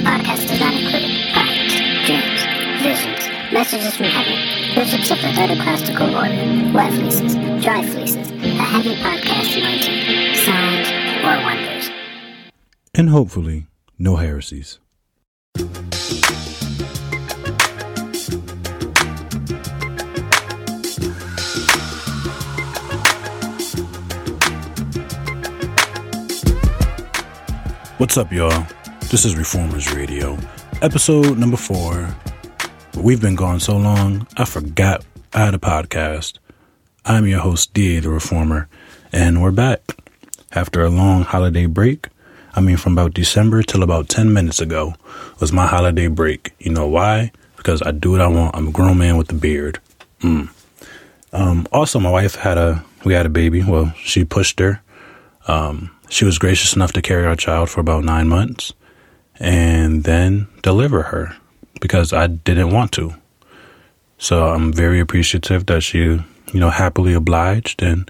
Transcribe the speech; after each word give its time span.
podcast 0.00 0.48
does 0.48 0.60
not 0.60 0.72
include 0.72 1.32
prophets, 1.32 1.74
dreams, 2.06 2.42
visions, 2.82 3.52
messages 3.52 3.96
from 3.96 4.06
heaven, 4.06 4.74
bishops 4.74 5.10
of 5.10 5.20
the 5.20 5.32
third 5.32 5.50
ecclesiastical 5.50 6.14
order, 6.14 6.72
wet 6.72 6.92
fleeces, 6.94 7.34
dry 7.62 7.82
fleeces, 7.86 8.30
a 8.30 8.62
heavy 8.62 8.94
podcast 8.96 9.56
anointing, 9.56 10.34
signs, 10.36 10.88
or 11.22 11.44
wonders. 11.44 11.90
And 12.94 13.10
hopefully, 13.10 13.66
no 13.98 14.16
heresies. 14.16 14.78
What's 27.98 28.16
up, 28.16 28.32
y'all? 28.32 28.66
This 29.10 29.24
is 29.24 29.34
Reformers 29.34 29.92
Radio, 29.92 30.38
episode 30.82 31.36
number 31.36 31.56
four. 31.56 32.14
We've 32.96 33.20
been 33.20 33.34
gone 33.34 33.58
so 33.58 33.76
long, 33.76 34.24
I 34.36 34.44
forgot 34.44 35.04
I 35.32 35.46
had 35.46 35.54
a 35.54 35.58
podcast. 35.58 36.38
I'm 37.04 37.26
your 37.26 37.40
host, 37.40 37.74
D.A. 37.74 37.98
the 37.98 38.08
Reformer, 38.08 38.68
and 39.10 39.42
we're 39.42 39.50
back. 39.50 39.80
After 40.52 40.84
a 40.84 40.90
long 40.90 41.22
holiday 41.22 41.66
break, 41.66 42.06
I 42.54 42.60
mean, 42.60 42.76
from 42.76 42.92
about 42.92 43.12
December 43.12 43.64
till 43.64 43.82
about 43.82 44.08
10 44.08 44.32
minutes 44.32 44.60
ago 44.60 44.94
was 45.40 45.52
my 45.52 45.66
holiday 45.66 46.06
break. 46.06 46.54
You 46.60 46.70
know 46.70 46.86
why? 46.86 47.32
Because 47.56 47.82
I 47.82 47.90
do 47.90 48.12
what 48.12 48.20
I 48.20 48.28
want. 48.28 48.54
I'm 48.54 48.68
a 48.68 48.72
grown 48.72 48.98
man 48.98 49.16
with 49.16 49.32
a 49.32 49.34
beard. 49.34 49.80
Mm. 50.20 50.50
Um, 51.32 51.66
also, 51.72 51.98
my 51.98 52.12
wife 52.12 52.36
had 52.36 52.58
a, 52.58 52.84
we 53.04 53.14
had 53.14 53.26
a 53.26 53.30
baby. 53.30 53.64
Well, 53.64 53.92
she 53.96 54.24
pushed 54.24 54.60
her. 54.60 54.80
Um, 55.48 55.90
she 56.08 56.24
was 56.24 56.38
gracious 56.38 56.76
enough 56.76 56.92
to 56.92 57.02
carry 57.02 57.26
our 57.26 57.34
child 57.34 57.70
for 57.70 57.80
about 57.80 58.04
nine 58.04 58.28
months 58.28 58.72
and 59.40 60.04
then 60.04 60.46
deliver 60.62 61.02
her 61.04 61.34
because 61.80 62.12
I 62.12 62.26
didn't 62.26 62.70
want 62.70 62.92
to. 62.92 63.14
So 64.18 64.48
I'm 64.48 64.72
very 64.72 65.00
appreciative 65.00 65.64
that 65.66 65.80
she, 65.80 65.98
you 65.98 66.60
know, 66.60 66.68
happily 66.68 67.14
obliged. 67.14 67.82
And 67.82 68.08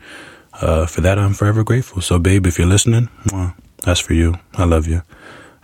uh, 0.60 0.86
for 0.86 1.00
that, 1.02 1.18
I'm 1.18 1.34
forever 1.34 1.62
grateful. 1.62 2.02
So, 2.02 2.18
babe, 2.18 2.46
if 2.46 2.58
you're 2.58 2.66
listening, 2.66 3.08
well, 3.32 3.54
that's 3.84 4.00
for 4.00 4.14
you. 4.14 4.34
I 4.54 4.64
love 4.64 4.88
you. 4.88 5.02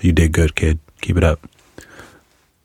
You 0.00 0.12
did 0.12 0.32
good, 0.32 0.54
kid. 0.54 0.78
Keep 1.00 1.16
it 1.16 1.24
up. 1.24 1.40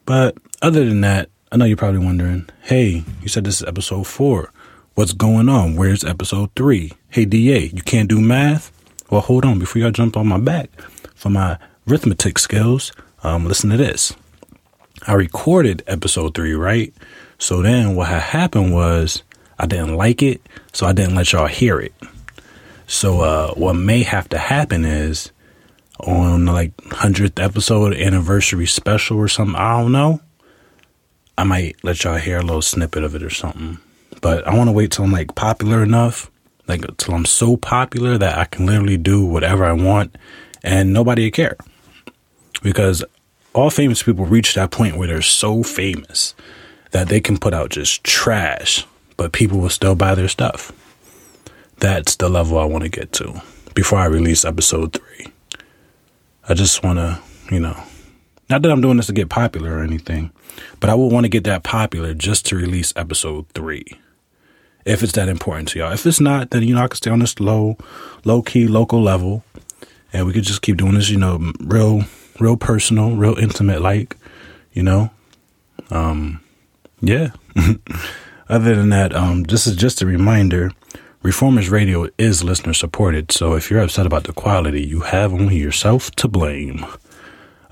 But 0.05 0.38
other 0.61 0.85
than 0.85 1.02
that, 1.02 1.29
I 1.52 1.57
know 1.57 1.66
you're 1.66 1.75
probably 1.75 1.99
wondering 1.99 2.47
hey, 2.61 3.03
you 3.22 3.27
said 3.27 3.44
this 3.44 3.61
is 3.61 3.67
episode 3.67 4.05
four. 4.05 4.53
What's 4.94 5.13
going 5.13 5.49
on? 5.49 5.75
Where's 5.75 6.03
episode 6.03 6.52
three? 6.55 6.91
Hey, 7.09 7.25
DA, 7.25 7.66
you 7.73 7.81
can't 7.81 8.09
do 8.09 8.22
math? 8.22 8.72
Well, 9.09 9.22
hold 9.22 9.44
on. 9.44 9.57
Before 9.57 9.81
y'all 9.81 9.91
jump 9.91 10.16
on 10.16 10.27
my 10.27 10.38
back 10.38 10.69
for 11.16 11.29
my 11.29 11.57
arithmetic 11.87 12.39
skills, 12.39 12.91
um, 13.23 13.45
listen 13.45 13.69
to 13.69 13.77
this. 13.77 14.13
I 15.07 15.13
recorded 15.13 15.83
episode 15.88 16.35
three, 16.35 16.53
right? 16.53 16.93
So 17.38 17.61
then 17.61 17.95
what 17.95 18.09
had 18.09 18.21
happened 18.21 18.73
was 18.73 19.23
I 19.57 19.65
didn't 19.65 19.95
like 19.95 20.21
it, 20.21 20.41
so 20.73 20.85
I 20.85 20.93
didn't 20.93 21.15
let 21.15 21.31
y'all 21.31 21.47
hear 21.47 21.79
it. 21.79 21.93
So 22.88 23.21
uh, 23.21 23.53
what 23.53 23.73
may 23.73 24.03
have 24.03 24.29
to 24.29 24.38
happen 24.38 24.85
is 24.85 25.31
on 25.99 26.45
like 26.45 26.71
hundredth 26.91 27.39
episode 27.39 27.93
anniversary 27.93 28.67
special 28.67 29.17
or 29.17 29.27
something. 29.27 29.55
I 29.55 29.81
don't 29.81 29.91
know. 29.91 30.21
I 31.38 31.43
might 31.43 31.77
let 31.83 32.03
y'all 32.03 32.17
hear 32.17 32.38
a 32.38 32.43
little 32.43 32.61
snippet 32.61 33.03
of 33.03 33.16
it 33.16 33.23
or 33.23 33.29
something. 33.29 33.79
But 34.21 34.47
I 34.47 34.55
want 34.55 34.67
to 34.67 34.73
wait 34.73 34.91
till 34.91 35.05
I'm 35.05 35.11
like 35.11 35.33
popular 35.35 35.81
enough 35.81 36.31
like 36.71 36.97
till 36.97 37.13
I'm 37.13 37.25
so 37.25 37.57
popular 37.57 38.17
that 38.17 38.38
I 38.38 38.45
can 38.45 38.66
literally 38.66 38.97
do 38.97 39.25
whatever 39.25 39.66
I 39.66 39.73
want 39.73 40.16
and 40.63 40.93
nobody 40.93 41.29
care. 41.31 41.57
Because 42.61 43.03
all 43.53 43.69
famous 43.69 44.03
people 44.03 44.25
reach 44.25 44.53
that 44.53 44.71
point 44.71 44.97
where 44.97 45.07
they're 45.07 45.21
so 45.21 45.63
famous 45.63 46.35
that 46.91 47.07
they 47.09 47.19
can 47.19 47.37
put 47.37 47.53
out 47.53 47.69
just 47.69 48.03
trash, 48.03 48.85
but 49.17 49.31
people 49.31 49.59
will 49.59 49.69
still 49.69 49.95
buy 49.95 50.15
their 50.15 50.27
stuff. 50.27 50.71
That's 51.77 52.16
the 52.16 52.29
level 52.29 52.59
I 52.59 52.66
want 52.66 52.83
to 52.83 52.89
get 52.89 53.11
to 53.13 53.41
before 53.73 54.00
I 54.00 54.05
release 54.05 54.45
episode 54.45 54.94
three. 54.94 55.27
I 56.47 56.53
just 56.53 56.83
want 56.83 57.00
to, 57.00 57.19
you 57.50 57.59
know, 57.59 57.81
not 58.50 58.61
that 58.61 58.71
I'm 58.71 58.81
doing 58.81 58.97
this 58.97 59.07
to 59.07 59.13
get 59.13 59.29
popular 59.29 59.77
or 59.77 59.83
anything, 59.83 60.31
but 60.79 60.89
I 60.89 60.95
would 60.95 61.11
want 61.11 61.23
to 61.23 61.29
get 61.29 61.45
that 61.45 61.63
popular 61.63 62.13
just 62.13 62.45
to 62.47 62.55
release 62.55 62.94
episode 62.95 63.47
three 63.53 63.85
if 64.85 65.03
it's 65.03 65.13
that 65.13 65.29
important 65.29 65.69
to 65.69 65.79
y'all. 65.79 65.91
If 65.91 66.05
it's 66.05 66.19
not, 66.19 66.50
then 66.51 66.63
you 66.63 66.75
know 66.75 66.83
I 66.83 66.88
can 66.88 66.97
stay 66.97 67.11
on 67.11 67.19
this 67.19 67.39
low, 67.39 67.77
low 68.25 68.41
key, 68.41 68.67
local 68.67 69.01
level, 69.01 69.44
and 70.11 70.25
we 70.25 70.33
could 70.33 70.44
just 70.44 70.61
keep 70.61 70.77
doing 70.77 70.95
this. 70.95 71.09
You 71.09 71.17
know, 71.17 71.53
real, 71.59 72.03
real 72.40 72.58
personal, 72.58 73.16
real 73.16 73.38
intimate, 73.38 73.81
like, 73.81 74.18
you 74.74 74.84
know, 74.84 75.12
um, 75.90 76.42
yeah. 77.02 77.31
Other 78.50 78.75
than 78.75 78.90
that, 78.90 79.16
um, 79.16 79.44
this 79.44 79.66
is 79.66 79.75
just 79.75 80.02
a 80.02 80.06
reminder. 80.06 80.72
Reformers 81.24 81.69
Radio 81.69 82.09
is 82.18 82.44
listener 82.44 82.74
supported, 82.74 83.31
so 83.31 83.53
if 83.53 83.69
you're 83.69 83.80
upset 83.80 84.06
about 84.06 84.24
the 84.24 84.34
quality, 84.34 84.81
you 84.81 85.02
have 85.02 85.31
only 85.31 85.58
yourself 85.58 86.12
to 86.12 86.28
blame. 86.28 86.86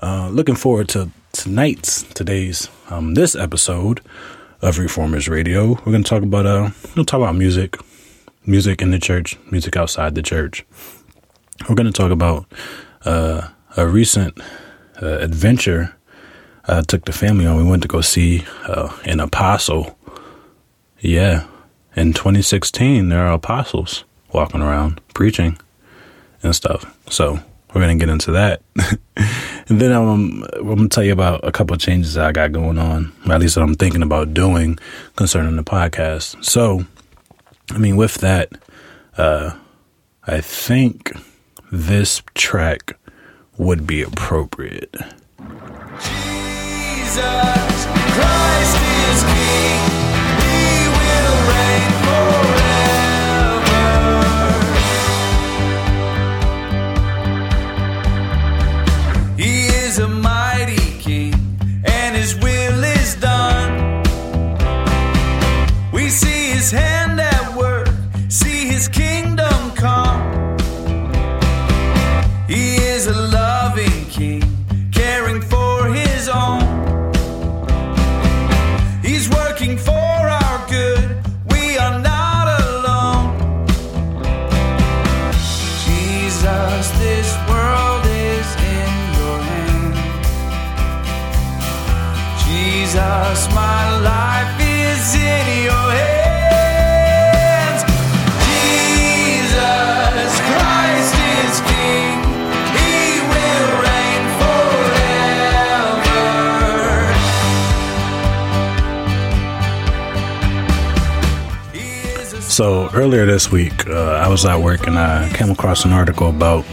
Uh, 0.00 0.28
looking 0.30 0.54
forward 0.54 0.88
to 0.90 1.10
tonight's, 1.32 2.04
today's, 2.14 2.68
um, 2.90 3.14
this 3.14 3.34
episode 3.34 4.00
of 4.62 4.78
Reformers 4.78 5.28
Radio. 5.28 5.70
We're 5.70 5.92
going 5.92 6.04
to 6.04 6.08
talk 6.08 6.22
about 6.22 6.46
uh, 6.46 6.70
we'll 6.94 7.04
talk 7.04 7.18
about 7.18 7.36
music, 7.36 7.76
music 8.46 8.82
in 8.82 8.90
the 8.90 8.98
church, 8.98 9.36
music 9.50 9.76
outside 9.76 10.14
the 10.14 10.22
church. 10.22 10.64
We're 11.68 11.74
going 11.74 11.92
to 11.92 11.92
talk 11.92 12.10
about 12.10 12.46
uh, 13.04 13.48
a 13.76 13.86
recent 13.86 14.38
uh, 15.02 15.18
adventure 15.18 15.94
I 16.70 16.82
took 16.82 17.04
the 17.04 17.12
family 17.12 17.46
on. 17.46 17.56
We 17.56 17.64
went 17.64 17.82
to 17.82 17.88
go 17.88 18.00
see 18.00 18.44
uh, 18.66 18.96
an 19.04 19.20
apostle. 19.20 19.98
Yeah, 21.00 21.46
in 21.96 22.12
2016, 22.12 23.08
there 23.08 23.26
are 23.26 23.32
apostles 23.32 24.04
walking 24.32 24.62
around 24.62 25.00
preaching 25.14 25.58
and 26.42 26.54
stuff. 26.54 26.96
So 27.10 27.40
we're 27.74 27.80
gonna 27.80 27.96
get 27.96 28.08
into 28.08 28.32
that, 28.32 28.62
and 29.16 29.80
then 29.80 29.92
I'm, 29.92 30.44
I'm 30.54 30.76
gonna 30.76 30.88
tell 30.88 31.04
you 31.04 31.12
about 31.12 31.40
a 31.44 31.52
couple 31.52 31.74
of 31.74 31.80
changes 31.80 32.16
I 32.16 32.32
got 32.32 32.52
going 32.52 32.78
on, 32.78 33.12
or 33.26 33.32
at 33.32 33.40
least 33.40 33.54
that 33.54 33.62
I'm 33.62 33.74
thinking 33.74 34.02
about 34.02 34.34
doing 34.34 34.78
concerning 35.16 35.56
the 35.56 35.64
podcast. 35.64 36.44
So, 36.44 36.84
I 37.70 37.78
mean, 37.78 37.96
with 37.96 38.14
that, 38.16 38.52
uh, 39.16 39.56
I 40.24 40.40
think 40.40 41.12
this 41.72 42.22
track 42.34 42.98
would 43.60 43.86
be 43.86 44.00
appropriate. 44.00 44.96
Jesus 46.00 46.06
Christ 48.16 48.76
is 49.04 49.22
King. 49.22 49.79
So 112.50 112.90
earlier 112.92 113.26
this 113.26 113.52
week, 113.52 113.86
uh, 113.86 114.14
I 114.14 114.26
was 114.26 114.44
at 114.44 114.60
work 114.60 114.88
and 114.88 114.98
I 114.98 115.30
came 115.34 115.50
across 115.50 115.84
an 115.84 115.92
article 115.92 116.28
about 116.30 116.64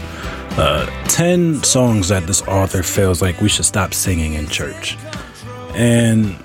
uh, 0.58 0.86
10 1.04 1.62
songs 1.62 2.08
that 2.08 2.26
this 2.26 2.42
author 2.42 2.82
feels 2.82 3.22
like 3.22 3.40
we 3.40 3.48
should 3.48 3.64
stop 3.64 3.94
singing 3.94 4.34
in 4.34 4.48
church. 4.48 4.98
And, 5.74 6.36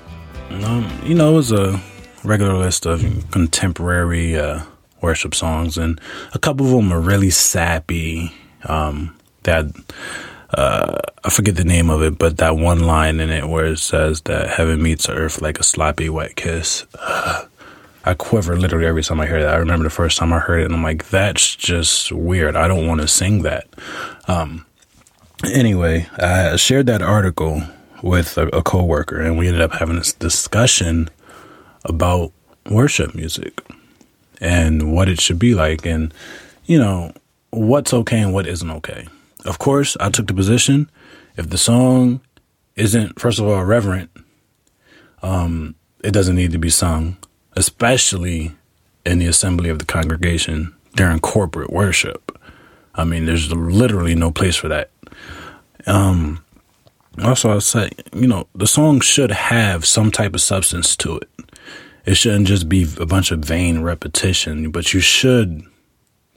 um, 0.50 0.88
you 1.02 1.16
know, 1.16 1.32
it 1.32 1.34
was 1.34 1.50
a 1.50 1.82
regular 2.22 2.56
list 2.56 2.86
of 2.86 3.00
contemporary 3.32 4.38
uh, 4.38 4.62
worship 5.00 5.34
songs, 5.34 5.76
and 5.78 6.00
a 6.32 6.38
couple 6.38 6.66
of 6.66 6.70
them 6.70 6.92
are 6.92 7.00
really 7.00 7.30
sappy. 7.30 8.32
Um, 8.66 9.16
had 9.44 9.72
uh, 10.50 11.00
I 11.24 11.30
forget 11.30 11.56
the 11.56 11.64
name 11.64 11.90
of 11.90 12.02
it, 12.02 12.18
but 12.18 12.36
that 12.36 12.56
one 12.56 12.86
line 12.86 13.18
in 13.18 13.30
it 13.30 13.48
where 13.48 13.66
it 13.66 13.78
says 13.78 14.20
that 14.22 14.50
heaven 14.50 14.80
meets 14.80 15.08
earth 15.08 15.42
like 15.42 15.58
a 15.58 15.64
sloppy 15.64 16.08
wet 16.08 16.36
kiss. 16.36 16.86
Uh, 16.96 17.46
I 18.04 18.14
quiver 18.14 18.56
literally 18.56 18.86
every 18.86 19.02
time 19.02 19.20
I 19.20 19.26
hear 19.26 19.42
that. 19.42 19.54
I 19.54 19.58
remember 19.58 19.84
the 19.84 19.90
first 19.90 20.18
time 20.18 20.32
I 20.32 20.38
heard 20.38 20.60
it, 20.60 20.66
and 20.66 20.74
I'm 20.74 20.82
like, 20.82 21.08
that's 21.08 21.56
just 21.56 22.12
weird. 22.12 22.54
I 22.54 22.68
don't 22.68 22.86
want 22.86 23.00
to 23.00 23.08
sing 23.08 23.42
that. 23.42 23.66
Um, 24.28 24.66
anyway, 25.44 26.08
I 26.18 26.56
shared 26.56 26.86
that 26.86 27.02
article 27.02 27.62
with 28.02 28.36
a, 28.36 28.48
a 28.48 28.62
coworker, 28.62 29.20
and 29.20 29.38
we 29.38 29.48
ended 29.48 29.62
up 29.62 29.72
having 29.72 29.96
this 29.96 30.12
discussion 30.12 31.08
about 31.84 32.32
worship 32.70 33.14
music 33.14 33.60
and 34.40 34.92
what 34.92 35.08
it 35.08 35.20
should 35.20 35.38
be 35.38 35.54
like, 35.54 35.86
and 35.86 36.12
you 36.66 36.78
know 36.78 37.12
what's 37.50 37.94
okay 37.94 38.20
and 38.20 38.34
what 38.34 38.46
isn't 38.46 38.70
okay. 38.70 39.06
Of 39.44 39.58
course, 39.58 39.96
I 40.00 40.10
took 40.10 40.26
the 40.26 40.34
position 40.34 40.90
if 41.36 41.48
the 41.50 41.58
song 41.58 42.20
isn't, 42.76 43.18
first 43.18 43.38
of 43.38 43.46
all, 43.46 43.64
reverent, 43.64 44.10
um, 45.22 45.74
it 46.02 46.12
doesn't 46.12 46.36
need 46.36 46.52
to 46.52 46.58
be 46.58 46.70
sung, 46.70 47.16
especially 47.56 48.52
in 49.04 49.18
the 49.18 49.26
assembly 49.26 49.70
of 49.70 49.78
the 49.78 49.84
congregation 49.84 50.74
during 50.94 51.20
corporate 51.20 51.70
worship. 51.70 52.38
I 52.94 53.04
mean, 53.04 53.26
there's 53.26 53.52
literally 53.52 54.14
no 54.14 54.30
place 54.30 54.56
for 54.56 54.68
that. 54.68 54.90
Um, 55.86 56.44
also, 57.22 57.54
I 57.54 57.58
say, 57.58 57.90
you 58.12 58.26
know, 58.26 58.48
the 58.54 58.66
song 58.66 59.00
should 59.00 59.30
have 59.30 59.84
some 59.84 60.10
type 60.10 60.34
of 60.34 60.40
substance 60.40 60.96
to 60.96 61.18
it. 61.18 61.28
It 62.06 62.14
shouldn't 62.16 62.48
just 62.48 62.68
be 62.68 62.86
a 62.98 63.06
bunch 63.06 63.30
of 63.30 63.40
vain 63.40 63.82
repetition, 63.82 64.70
but 64.70 64.92
you 64.92 65.00
should 65.00 65.62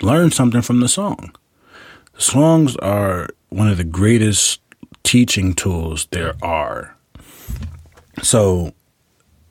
learn 0.01 0.31
something 0.31 0.61
from 0.61 0.79
the 0.79 0.87
song. 0.87 1.35
Songs 2.17 2.75
are 2.77 3.29
one 3.49 3.67
of 3.67 3.77
the 3.77 3.83
greatest 3.83 4.61
teaching 5.03 5.53
tools 5.53 6.07
there 6.11 6.33
are. 6.41 6.95
So, 8.23 8.73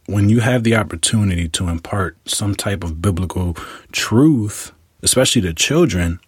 when 0.06 0.28
you 0.28 0.40
have 0.40 0.64
the 0.64 0.76
opportunity 0.76 1.48
to 1.48 1.68
impart 1.68 2.16
some 2.28 2.54
type 2.54 2.84
of 2.84 3.02
biblical 3.02 3.54
truth, 3.92 4.72
especially 5.02 5.42
to 5.42 5.52
children, 5.52 6.20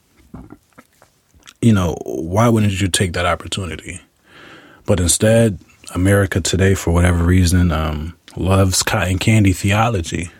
you 1.61 1.73
know, 1.73 1.97
why 2.05 2.49
wouldn't 2.49 2.81
you 2.81 2.89
take 2.89 3.13
that 3.13 3.27
opportunity? 3.27 4.01
But 4.87 5.01
instead, 5.01 5.59
America 5.95 6.41
today, 6.41 6.75
for 6.75 6.93
whatever 6.93 7.23
reason, 7.25 7.73
um, 7.73 8.17
loves 8.37 8.83
cotton 8.83 9.19
candy 9.19 9.53
theology. 9.53 10.31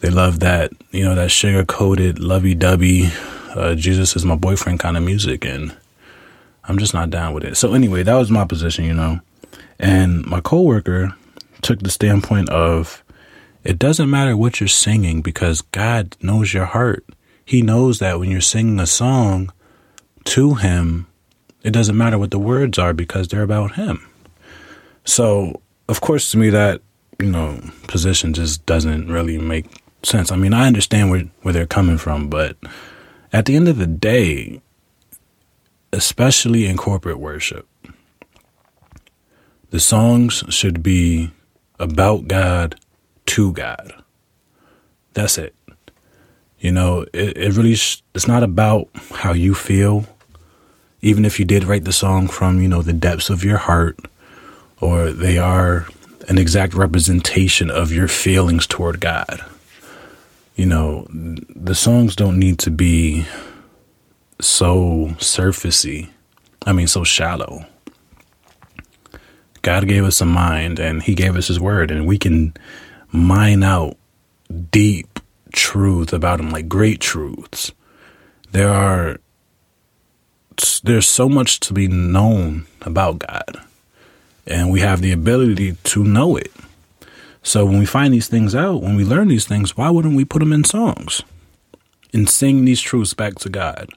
They 0.00 0.10
love 0.10 0.40
that, 0.40 0.72
you 0.90 1.04
know, 1.04 1.14
that 1.14 1.30
sugar 1.30 1.64
coated, 1.64 2.18
lovey 2.18 2.54
dovey, 2.54 3.10
uh, 3.54 3.74
Jesus 3.74 4.16
is 4.16 4.24
my 4.24 4.36
boyfriend 4.36 4.80
kind 4.80 4.96
of 4.96 5.02
music, 5.02 5.44
and 5.44 5.76
I'm 6.64 6.78
just 6.78 6.94
not 6.94 7.10
down 7.10 7.34
with 7.34 7.44
it. 7.44 7.56
So 7.56 7.74
anyway, 7.74 8.02
that 8.02 8.14
was 8.14 8.30
my 8.30 8.44
position, 8.44 8.84
you 8.84 8.94
know. 8.94 9.20
And 9.78 10.24
my 10.24 10.40
coworker 10.40 11.14
took 11.62 11.80
the 11.80 11.90
standpoint 11.90 12.50
of 12.50 13.02
it 13.64 13.78
doesn't 13.78 14.10
matter 14.10 14.36
what 14.36 14.60
you're 14.60 14.68
singing 14.68 15.22
because 15.22 15.62
God 15.62 16.16
knows 16.20 16.52
your 16.52 16.64
heart. 16.64 17.04
He 17.44 17.62
knows 17.62 18.00
that 18.00 18.18
when 18.18 18.30
you're 18.30 18.40
singing 18.40 18.80
a 18.80 18.86
song 18.86 19.52
to 20.24 20.54
Him, 20.54 21.06
it 21.62 21.70
doesn't 21.70 21.96
matter 21.96 22.18
what 22.18 22.32
the 22.32 22.38
words 22.38 22.78
are 22.78 22.92
because 22.92 23.28
they're 23.28 23.42
about 23.42 23.76
Him. 23.76 24.08
So, 25.04 25.60
of 25.88 26.00
course, 26.00 26.30
to 26.32 26.38
me, 26.38 26.50
that 26.50 26.82
you 27.20 27.30
know 27.30 27.60
position 27.86 28.34
just 28.34 28.66
doesn't 28.66 29.08
really 29.08 29.38
make 29.38 29.66
sense. 30.02 30.32
I 30.32 30.36
mean, 30.36 30.54
I 30.54 30.66
understand 30.66 31.10
where 31.10 31.24
where 31.42 31.54
they're 31.54 31.66
coming 31.66 31.98
from, 31.98 32.28
but 32.28 32.56
at 33.32 33.46
the 33.46 33.54
end 33.54 33.68
of 33.68 33.78
the 33.78 33.86
day, 33.86 34.60
especially 35.92 36.66
in 36.66 36.76
corporate 36.76 37.18
worship, 37.18 37.68
the 39.70 39.80
songs 39.80 40.42
should 40.48 40.82
be 40.82 41.30
about 41.78 42.28
God 42.28 42.78
to 43.26 43.52
God. 43.52 43.94
That's 45.14 45.38
it. 45.38 45.54
You 46.58 46.72
know, 46.72 47.06
it, 47.12 47.36
it 47.36 47.56
really, 47.56 47.74
sh- 47.74 48.02
it's 48.14 48.28
not 48.28 48.42
about 48.42 48.88
how 49.12 49.32
you 49.32 49.54
feel. 49.54 50.06
Even 51.00 51.24
if 51.24 51.38
you 51.38 51.44
did 51.44 51.64
write 51.64 51.84
the 51.84 51.92
song 51.92 52.28
from, 52.28 52.62
you 52.62 52.68
know, 52.68 52.82
the 52.82 52.92
depths 52.92 53.30
of 53.30 53.42
your 53.42 53.58
heart, 53.58 53.98
or 54.80 55.10
they 55.10 55.38
are 55.38 55.88
an 56.28 56.38
exact 56.38 56.74
representation 56.74 57.70
of 57.70 57.90
your 57.90 58.06
feelings 58.06 58.66
toward 58.66 59.00
God 59.00 59.44
you 60.56 60.66
know, 60.66 61.06
the 61.10 61.74
songs 61.74 62.14
don't 62.14 62.38
need 62.38 62.58
to 62.60 62.70
be 62.70 63.26
so 64.40 65.08
surfacey. 65.18 66.10
I 66.66 66.72
mean, 66.72 66.86
so 66.86 67.04
shallow. 67.04 67.66
God 69.62 69.86
gave 69.86 70.04
us 70.04 70.20
a 70.20 70.26
mind 70.26 70.78
and 70.78 71.02
He 71.02 71.14
gave 71.14 71.36
us 71.36 71.48
His 71.48 71.60
word, 71.60 71.90
and 71.90 72.06
we 72.06 72.18
can 72.18 72.54
mine 73.10 73.62
out 73.62 73.96
deep 74.70 75.20
truth 75.52 76.12
about 76.12 76.40
Him, 76.40 76.50
like 76.50 76.68
great 76.68 77.00
truths. 77.00 77.72
There 78.50 78.72
are, 78.72 79.18
there's 80.82 81.08
so 81.08 81.28
much 81.28 81.60
to 81.60 81.72
be 81.72 81.88
known 81.88 82.66
about 82.82 83.20
God, 83.20 83.60
and 84.46 84.70
we 84.70 84.80
have 84.80 85.00
the 85.00 85.12
ability 85.12 85.76
to 85.84 86.04
know 86.04 86.36
it. 86.36 86.52
So 87.42 87.64
when 87.64 87.78
we 87.78 87.86
find 87.86 88.14
these 88.14 88.28
things 88.28 88.54
out, 88.54 88.82
when 88.82 88.96
we 88.96 89.04
learn 89.04 89.28
these 89.28 89.46
things, 89.46 89.76
why 89.76 89.90
wouldn't 89.90 90.16
we 90.16 90.24
put 90.24 90.40
them 90.40 90.52
in 90.52 90.64
songs 90.64 91.22
and 92.12 92.28
sing 92.28 92.64
these 92.64 92.80
truths 92.80 93.14
back 93.14 93.36
to 93.36 93.48
God? 93.48 93.90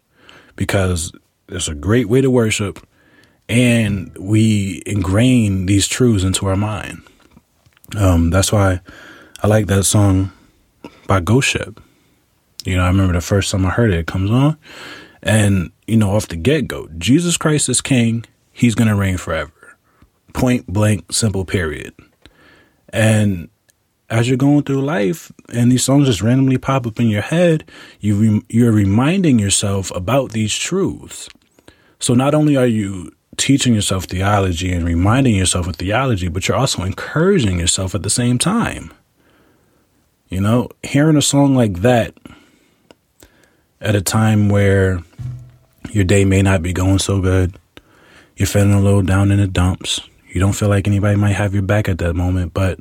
Because 0.56 1.12
it's 1.50 1.68
a 1.68 1.76
great 1.76 2.10
way 2.10 2.22
to 2.22 2.32
worship 2.32 2.88
and 3.48 4.16
we 4.18 4.82
ingrain 4.86 5.66
these 5.66 5.88
truths 5.88 6.24
into 6.24 6.48
our 6.48 6.56
mind. 6.56 7.02
Um, 7.98 8.30
that's 8.30 8.52
why 8.52 8.82
I 9.44 9.48
like 9.48 9.68
that 9.68 9.84
song 9.84 10.32
by 11.08 11.20
Ghost 11.20 11.50
Ship. 11.50 11.80
You 12.66 12.78
know, 12.78 12.84
I 12.84 12.88
remember 12.88 13.14
the 13.14 13.22
first 13.22 13.52
time 13.52 13.66
I 13.66 13.70
heard 13.70 13.92
it, 13.92 14.00
it 14.00 14.08
comes 14.08 14.32
on, 14.32 14.58
and 15.22 15.72
you 15.88 15.98
know, 15.98 16.16
off 16.16 16.28
the 16.28 16.36
get 16.36 16.68
go, 16.68 16.88
Jesus 16.98 17.38
Christ 17.38 17.70
is 17.70 17.82
King. 17.82 18.26
He's 18.52 18.76
gonna 18.76 18.96
reign 18.96 19.18
forever. 19.18 19.78
Point 20.34 20.68
blank, 20.68 21.12
simple. 21.12 21.46
Period. 21.46 21.94
And 22.90 23.50
as 24.10 24.28
you're 24.28 24.38
going 24.38 24.64
through 24.64 24.82
life 24.82 25.32
and 25.50 25.72
these 25.72 25.84
songs 25.84 26.08
just 26.08 26.22
randomly 26.22 26.58
pop 26.58 26.86
up 26.86 27.00
in 27.00 27.08
your 27.08 27.22
head, 27.22 27.70
you 28.00 28.16
re- 28.16 28.46
you're 28.50 28.72
reminding 28.72 29.40
yourself 29.40 29.92
about 29.96 30.32
these 30.32 30.54
truths. 30.56 31.30
So 32.00 32.14
not 32.14 32.36
only 32.36 32.56
are 32.56 32.68
you 32.68 33.12
teaching 33.38 33.74
yourself 33.74 34.06
theology 34.06 34.72
and 34.72 34.86
reminding 34.86 35.36
yourself 35.36 35.68
of 35.68 35.76
theology, 35.76 36.28
but 36.28 36.48
you're 36.48 36.58
also 36.58 36.84
encouraging 36.84 37.60
yourself 37.60 37.96
at 37.96 38.04
the 38.04 38.10
same 38.10 38.38
time. 38.38 38.94
You 40.30 40.42
know, 40.42 40.70
hearing 40.84 41.18
a 41.18 41.22
song 41.22 41.56
like 41.56 41.82
that 41.82 42.14
at 43.80 43.96
a 43.96 44.02
time 44.02 44.50
where 44.50 45.02
your 45.92 46.04
day 46.04 46.26
may 46.26 46.42
not 46.42 46.62
be 46.62 46.74
going 46.74 47.00
so 47.00 47.22
good, 47.22 47.58
you're 48.36 48.48
feeling 48.48 48.74
a 48.74 48.82
little 48.82 49.02
down 49.02 49.32
in 49.32 49.40
the 49.40 49.48
dumps, 49.48 50.02
you 50.30 50.42
don't 50.42 50.54
feel 50.54 50.68
like 50.68 50.88
anybody 50.88 51.16
might 51.16 51.34
have 51.36 51.54
your 51.54 51.64
back 51.64 51.88
at 51.88 52.00
that 52.00 52.14
moment, 52.14 52.54
but 52.54 52.80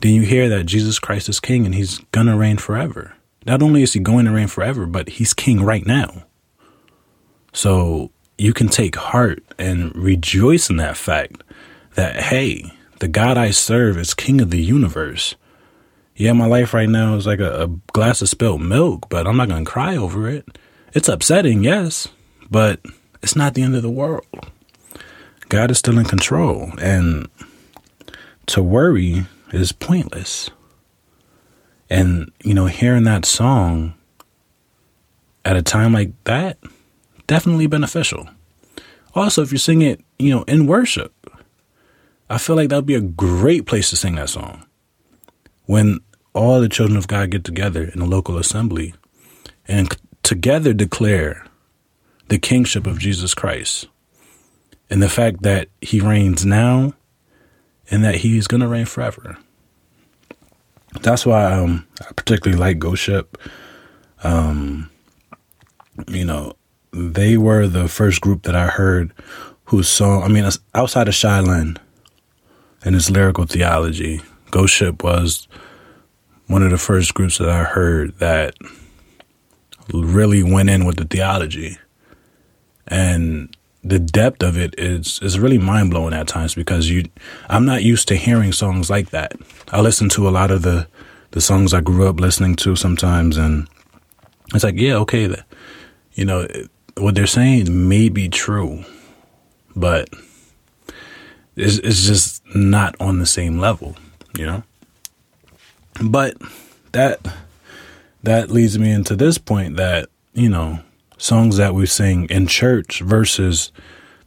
then 0.00 0.12
you 0.12 0.22
hear 0.22 0.48
that 0.48 0.64
Jesus 0.64 0.98
Christ 0.98 1.28
is 1.28 1.38
king 1.38 1.64
and 1.64 1.74
he's 1.74 2.00
to 2.12 2.36
reign 2.36 2.56
forever. 2.56 3.14
Not 3.46 3.62
only 3.62 3.82
is 3.82 3.92
he 3.92 4.00
going 4.00 4.24
to 4.24 4.32
reign 4.32 4.48
forever, 4.48 4.86
but 4.86 5.08
he's 5.08 5.32
king 5.32 5.62
right 5.62 5.86
now. 5.86 6.24
So 7.52 8.10
you 8.36 8.52
can 8.52 8.68
take 8.68 8.96
heart 8.96 9.44
and 9.58 9.94
rejoice 9.96 10.70
in 10.70 10.76
that 10.76 10.96
fact 10.96 11.42
that, 11.94 12.16
hey, 12.16 12.72
the 13.00 13.08
God 13.08 13.36
I 13.36 13.50
serve 13.50 13.98
is 13.98 14.14
king 14.14 14.40
of 14.40 14.50
the 14.50 14.62
universe. 14.62 15.34
Yeah, 16.14 16.32
my 16.32 16.46
life 16.46 16.72
right 16.72 16.88
now 16.88 17.14
is 17.16 17.26
like 17.26 17.40
a, 17.40 17.64
a 17.64 17.66
glass 17.92 18.22
of 18.22 18.28
spilled 18.28 18.62
milk, 18.62 19.08
but 19.08 19.26
I'm 19.26 19.36
not 19.36 19.48
going 19.48 19.64
to 19.64 19.70
cry 19.70 19.96
over 19.96 20.28
it. 20.28 20.58
It's 20.94 21.08
upsetting, 21.08 21.62
yes, 21.62 22.08
but 22.50 22.80
it's 23.22 23.36
not 23.36 23.54
the 23.54 23.62
end 23.62 23.76
of 23.76 23.82
the 23.82 23.90
world. 23.90 24.24
God 25.48 25.70
is 25.70 25.78
still 25.78 25.98
in 25.98 26.06
control, 26.06 26.72
and 26.80 27.28
to 28.46 28.62
worry 28.62 29.26
is 29.52 29.72
pointless. 29.72 30.50
And, 31.88 32.32
you 32.42 32.54
know, 32.54 32.66
hearing 32.66 33.04
that 33.04 33.24
song 33.24 33.94
at 35.44 35.56
a 35.56 35.62
time 35.62 35.92
like 35.92 36.12
that, 36.24 36.58
definitely 37.26 37.66
beneficial. 37.66 38.28
Also, 39.16 39.42
if 39.42 39.50
you 39.50 39.58
sing 39.58 39.80
it, 39.80 40.04
you 40.18 40.30
know, 40.30 40.42
in 40.42 40.66
worship, 40.66 41.12
I 42.28 42.36
feel 42.36 42.54
like 42.54 42.68
that 42.68 42.76
would 42.76 42.86
be 42.86 42.94
a 42.94 43.00
great 43.00 43.64
place 43.64 43.88
to 43.90 43.96
sing 43.96 44.16
that 44.16 44.28
song. 44.28 44.66
When 45.64 46.00
all 46.34 46.60
the 46.60 46.68
children 46.68 46.98
of 46.98 47.08
God 47.08 47.30
get 47.30 47.42
together 47.42 47.90
in 47.94 48.00
a 48.00 48.04
local 48.04 48.36
assembly 48.36 48.94
and 49.66 49.96
together 50.22 50.74
declare 50.74 51.46
the 52.28 52.38
kingship 52.38 52.86
of 52.86 52.98
Jesus 52.98 53.32
Christ 53.32 53.88
and 54.90 55.02
the 55.02 55.08
fact 55.08 55.42
that 55.42 55.68
he 55.80 55.98
reigns 56.00 56.44
now 56.44 56.92
and 57.90 58.04
that 58.04 58.16
he's 58.16 58.46
going 58.46 58.60
to 58.60 58.68
reign 58.68 58.84
forever. 58.84 59.38
That's 61.00 61.24
why 61.24 61.52
um, 61.52 61.86
I 62.00 62.12
particularly 62.12 62.60
like 62.60 62.78
Ghost 62.78 63.02
Ship. 63.02 63.38
Um, 64.22 64.90
you 66.08 66.24
know, 66.24 66.54
they 66.96 67.36
were 67.36 67.66
the 67.66 67.88
first 67.88 68.22
group 68.22 68.42
that 68.44 68.56
I 68.56 68.68
heard 68.68 69.12
whose 69.66 69.88
song, 69.88 70.22
I 70.22 70.28
mean, 70.28 70.48
outside 70.74 71.08
of 71.08 71.14
Shai 71.14 71.40
Linne 71.40 71.76
and 72.84 72.94
his 72.94 73.10
lyrical 73.10 73.44
theology, 73.44 74.22
Ghost 74.50 74.74
Ship 74.74 75.02
was 75.04 75.46
one 76.46 76.62
of 76.62 76.70
the 76.70 76.78
first 76.78 77.12
groups 77.12 77.36
that 77.38 77.50
I 77.50 77.64
heard 77.64 78.18
that 78.18 78.54
really 79.92 80.42
went 80.42 80.70
in 80.70 80.86
with 80.86 80.96
the 80.96 81.04
theology. 81.04 81.76
And 82.86 83.54
the 83.84 83.98
depth 83.98 84.42
of 84.42 84.56
it 84.56 84.74
is 84.78 85.20
is 85.22 85.38
really 85.38 85.58
mind 85.58 85.90
blowing 85.90 86.14
at 86.14 86.26
times 86.26 86.54
because 86.54 86.88
you 86.90 87.04
I'm 87.48 87.64
not 87.64 87.82
used 87.82 88.08
to 88.08 88.16
hearing 88.16 88.52
songs 88.52 88.88
like 88.88 89.10
that. 89.10 89.34
I 89.70 89.80
listen 89.80 90.08
to 90.10 90.28
a 90.28 90.30
lot 90.30 90.50
of 90.50 90.62
the 90.62 90.88
the 91.32 91.40
songs 91.40 91.74
I 91.74 91.80
grew 91.82 92.08
up 92.08 92.20
listening 92.20 92.56
to 92.56 92.74
sometimes 92.74 93.36
and 93.36 93.68
it's 94.54 94.64
like, 94.64 94.76
yeah, 94.76 94.94
okay, 94.94 95.34
you 96.14 96.24
know, 96.24 96.46
what 96.98 97.14
they're 97.14 97.26
saying 97.26 97.88
may 97.88 98.08
be 98.08 98.28
true, 98.28 98.84
but 99.74 100.08
it's, 101.54 101.78
it's 101.78 102.06
just 102.06 102.42
not 102.54 102.94
on 103.00 103.18
the 103.18 103.26
same 103.26 103.58
level, 103.58 103.96
you 104.36 104.46
know? 104.46 104.62
But 106.02 106.36
that 106.92 107.20
that 108.22 108.50
leads 108.50 108.78
me 108.78 108.90
into 108.90 109.14
this 109.14 109.38
point 109.38 109.76
that, 109.76 110.08
you 110.34 110.48
know, 110.48 110.80
songs 111.16 111.56
that 111.56 111.74
we 111.74 111.86
sing 111.86 112.26
in 112.28 112.46
church 112.46 113.00
versus 113.00 113.72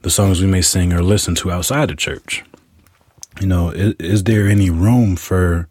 the 0.01 0.09
songs 0.09 0.41
we 0.41 0.47
may 0.47 0.61
sing 0.61 0.93
or 0.93 1.03
listen 1.03 1.35
to 1.35 1.51
outside 1.51 1.91
of 1.91 1.97
church. 1.97 2.43
You 3.39 3.47
know, 3.47 3.69
is, 3.69 3.93
is 3.99 4.23
there 4.23 4.47
any 4.47 4.69
room 4.69 5.15
for 5.15 5.67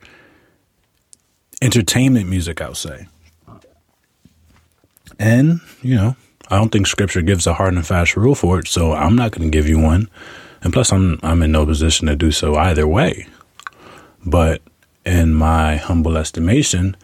entertainment 1.62 2.28
music, 2.28 2.61
I'll 2.61 2.75
say? 2.75 3.09
And, 5.19 5.61
you 5.83 5.97
know, 5.97 6.17
I 6.49 6.57
don't 6.57 6.71
think 6.71 6.87
scripture 6.87 7.23
gives 7.23 7.47
a 7.47 7.55
hard 7.55 7.75
and 7.75 7.87
fast 7.87 8.17
rule 8.17 8.35
for 8.35 8.59
it, 8.59 8.69
so 8.69 8.93
I'm 8.93 9.17
not 9.17 9.33
going 9.33 9.50
to 9.50 9.57
give 9.57 9.69
you 9.69 9.78
one. 9.78 10.09
And 10.62 10.73
plus, 10.73 10.93
I'm 10.93 11.21
I'm 11.23 11.43
in 11.43 11.52
no 11.52 11.64
position 11.67 12.09
to 12.09 12.17
do 12.17 12.33
so 12.33 12.57
either 12.57 12.87
way. 12.87 13.26
But 14.25 14.62
in 15.05 15.35
my 15.35 15.76
humble 15.76 16.17
estimation, 16.17 16.97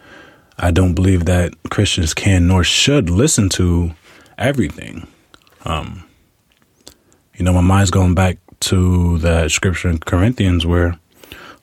I 0.57 0.71
don't 0.71 0.93
believe 0.93 1.25
that 1.25 1.53
Christians 1.69 2.13
can 2.13 2.47
nor 2.47 2.63
should 2.63 3.09
listen 3.09 3.49
to 3.49 3.91
everything. 4.37 5.07
Um, 5.63 6.03
you 7.35 7.45
know, 7.45 7.53
my 7.53 7.61
mind's 7.61 7.91
going 7.91 8.15
back 8.15 8.37
to 8.61 9.17
that 9.19 9.51
scripture 9.51 9.89
in 9.89 9.99
Corinthians 9.99 10.65
where 10.65 10.97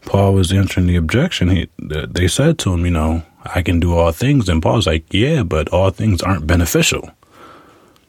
Paul 0.04 0.34
was 0.34 0.52
answering 0.52 0.86
the 0.86 0.96
objection. 0.96 1.48
He, 1.48 1.68
they 1.78 2.28
said 2.28 2.58
to 2.60 2.74
him, 2.74 2.84
you 2.84 2.90
know, 2.90 3.22
I 3.44 3.62
can 3.62 3.80
do 3.80 3.96
all 3.96 4.12
things. 4.12 4.48
And 4.48 4.62
Paul's 4.62 4.86
like, 4.86 5.04
yeah, 5.12 5.42
but 5.42 5.68
all 5.70 5.90
things 5.90 6.22
aren't 6.22 6.46
beneficial. 6.46 7.10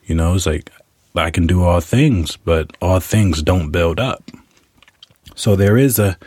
You 0.06 0.16
know, 0.16 0.36
it's 0.36 0.46
like 0.46 0.72
I 1.16 1.32
can 1.32 1.48
do 1.48 1.64
all 1.64 1.80
things, 1.80 2.38
but 2.38 2.76
all 2.82 3.00
things 3.00 3.42
don't 3.42 3.72
build 3.72 4.00
up. 4.00 4.24
So 5.36 5.56
there 5.56 5.78
is 5.78 6.00
a 6.00 6.18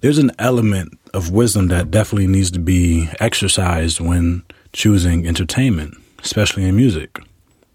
there's 0.00 0.18
an 0.18 0.32
element 0.38 0.98
of 1.14 1.30
wisdom 1.30 1.68
that 1.68 1.90
definitely 1.90 2.26
needs 2.26 2.50
to 2.50 2.58
be 2.58 3.08
exercised 3.20 4.00
when 4.00 4.42
choosing 4.72 5.26
entertainment, 5.26 5.96
especially 6.22 6.64
in 6.64 6.76
music. 6.76 7.18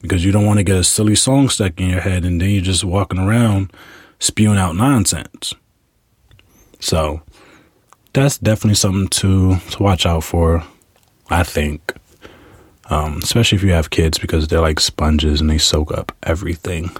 Because 0.02 0.26
you 0.26 0.32
don't 0.32 0.46
want 0.46 0.60
to 0.60 0.64
get 0.64 0.76
a 0.76 0.84
silly 0.84 1.16
song 1.16 1.50
stuck 1.50 1.80
in 1.80 1.90
your 1.90 2.02
head 2.02 2.26
and 2.26 2.40
then 2.40 2.50
you're 2.50 2.62
just 2.62 2.84
walking 2.84 3.20
around 3.20 3.72
spewing 4.20 4.58
out 4.58 4.76
nonsense. 4.76 5.54
So 6.80 7.22
that's 8.14 8.38
definitely 8.38 8.76
something 8.76 9.08
to 9.08 9.58
to 9.72 9.84
watch 9.84 10.06
out 10.06 10.24
for, 10.24 10.64
I 11.30 11.44
think 11.44 11.94
um, 12.89 13.20
especially 13.24 13.58
if 13.58 13.63
you 13.63 13.72
have 13.72 13.89
kids 13.89 14.17
because 14.17 14.48
they're 14.48 14.62
like 14.62 14.79
sponges 14.79 15.41
and 15.41 15.50
they 15.50 15.58
soak 15.58 15.91
up 15.91 16.15
everything. 16.24 16.96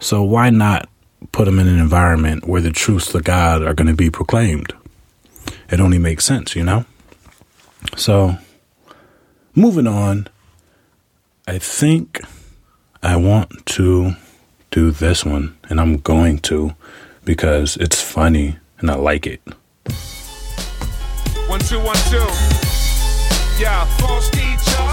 So 0.00 0.22
why 0.22 0.50
not 0.50 0.88
put 1.32 1.46
them 1.46 1.58
in 1.58 1.68
an 1.68 1.78
environment 1.78 2.46
where 2.46 2.60
the 2.60 2.70
truths 2.70 3.14
of 3.14 3.24
God 3.24 3.62
are 3.62 3.74
going 3.74 3.88
to 3.88 3.94
be 3.94 4.10
proclaimed? 4.10 4.72
It 5.70 5.80
only 5.80 5.98
makes 5.98 6.24
sense, 6.24 6.54
you 6.54 6.64
know? 6.64 6.84
So, 7.96 8.36
moving 9.54 9.86
on, 9.86 10.28
I 11.46 11.58
think 11.58 12.20
I 13.02 13.16
want 13.16 13.66
to 13.66 14.12
do 14.70 14.90
this 14.90 15.24
one, 15.24 15.56
and 15.68 15.80
I'm 15.80 15.98
going 15.98 16.38
to 16.40 16.74
because 17.24 17.76
it's 17.76 18.00
funny 18.00 18.56
and 18.78 18.90
I 18.90 18.94
like 18.94 19.26
it. 19.26 19.40
One, 21.48 21.60
two, 21.60 21.78
one, 21.80 21.96
two. 22.10 22.26
Yeah, 23.58 23.84
false 23.98 24.28
teacher. 24.30 24.85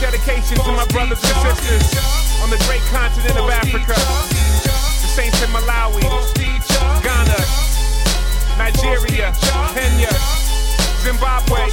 Dedication 0.00 0.56
to 0.64 0.72
my 0.72 0.86
brothers 0.86 1.20
and 1.22 1.36
sisters 1.44 2.40
on 2.42 2.48
the 2.48 2.56
great 2.66 2.80
continent 2.88 3.36
of 3.36 3.50
Africa. 3.50 3.92
The 3.92 5.08
saints 5.12 5.42
in 5.44 5.50
Malawi, 5.50 6.00
Ghana, 7.04 7.40
Nigeria, 8.56 9.30
Kenya, 9.76 10.10
Zimbabwe. 11.04 11.68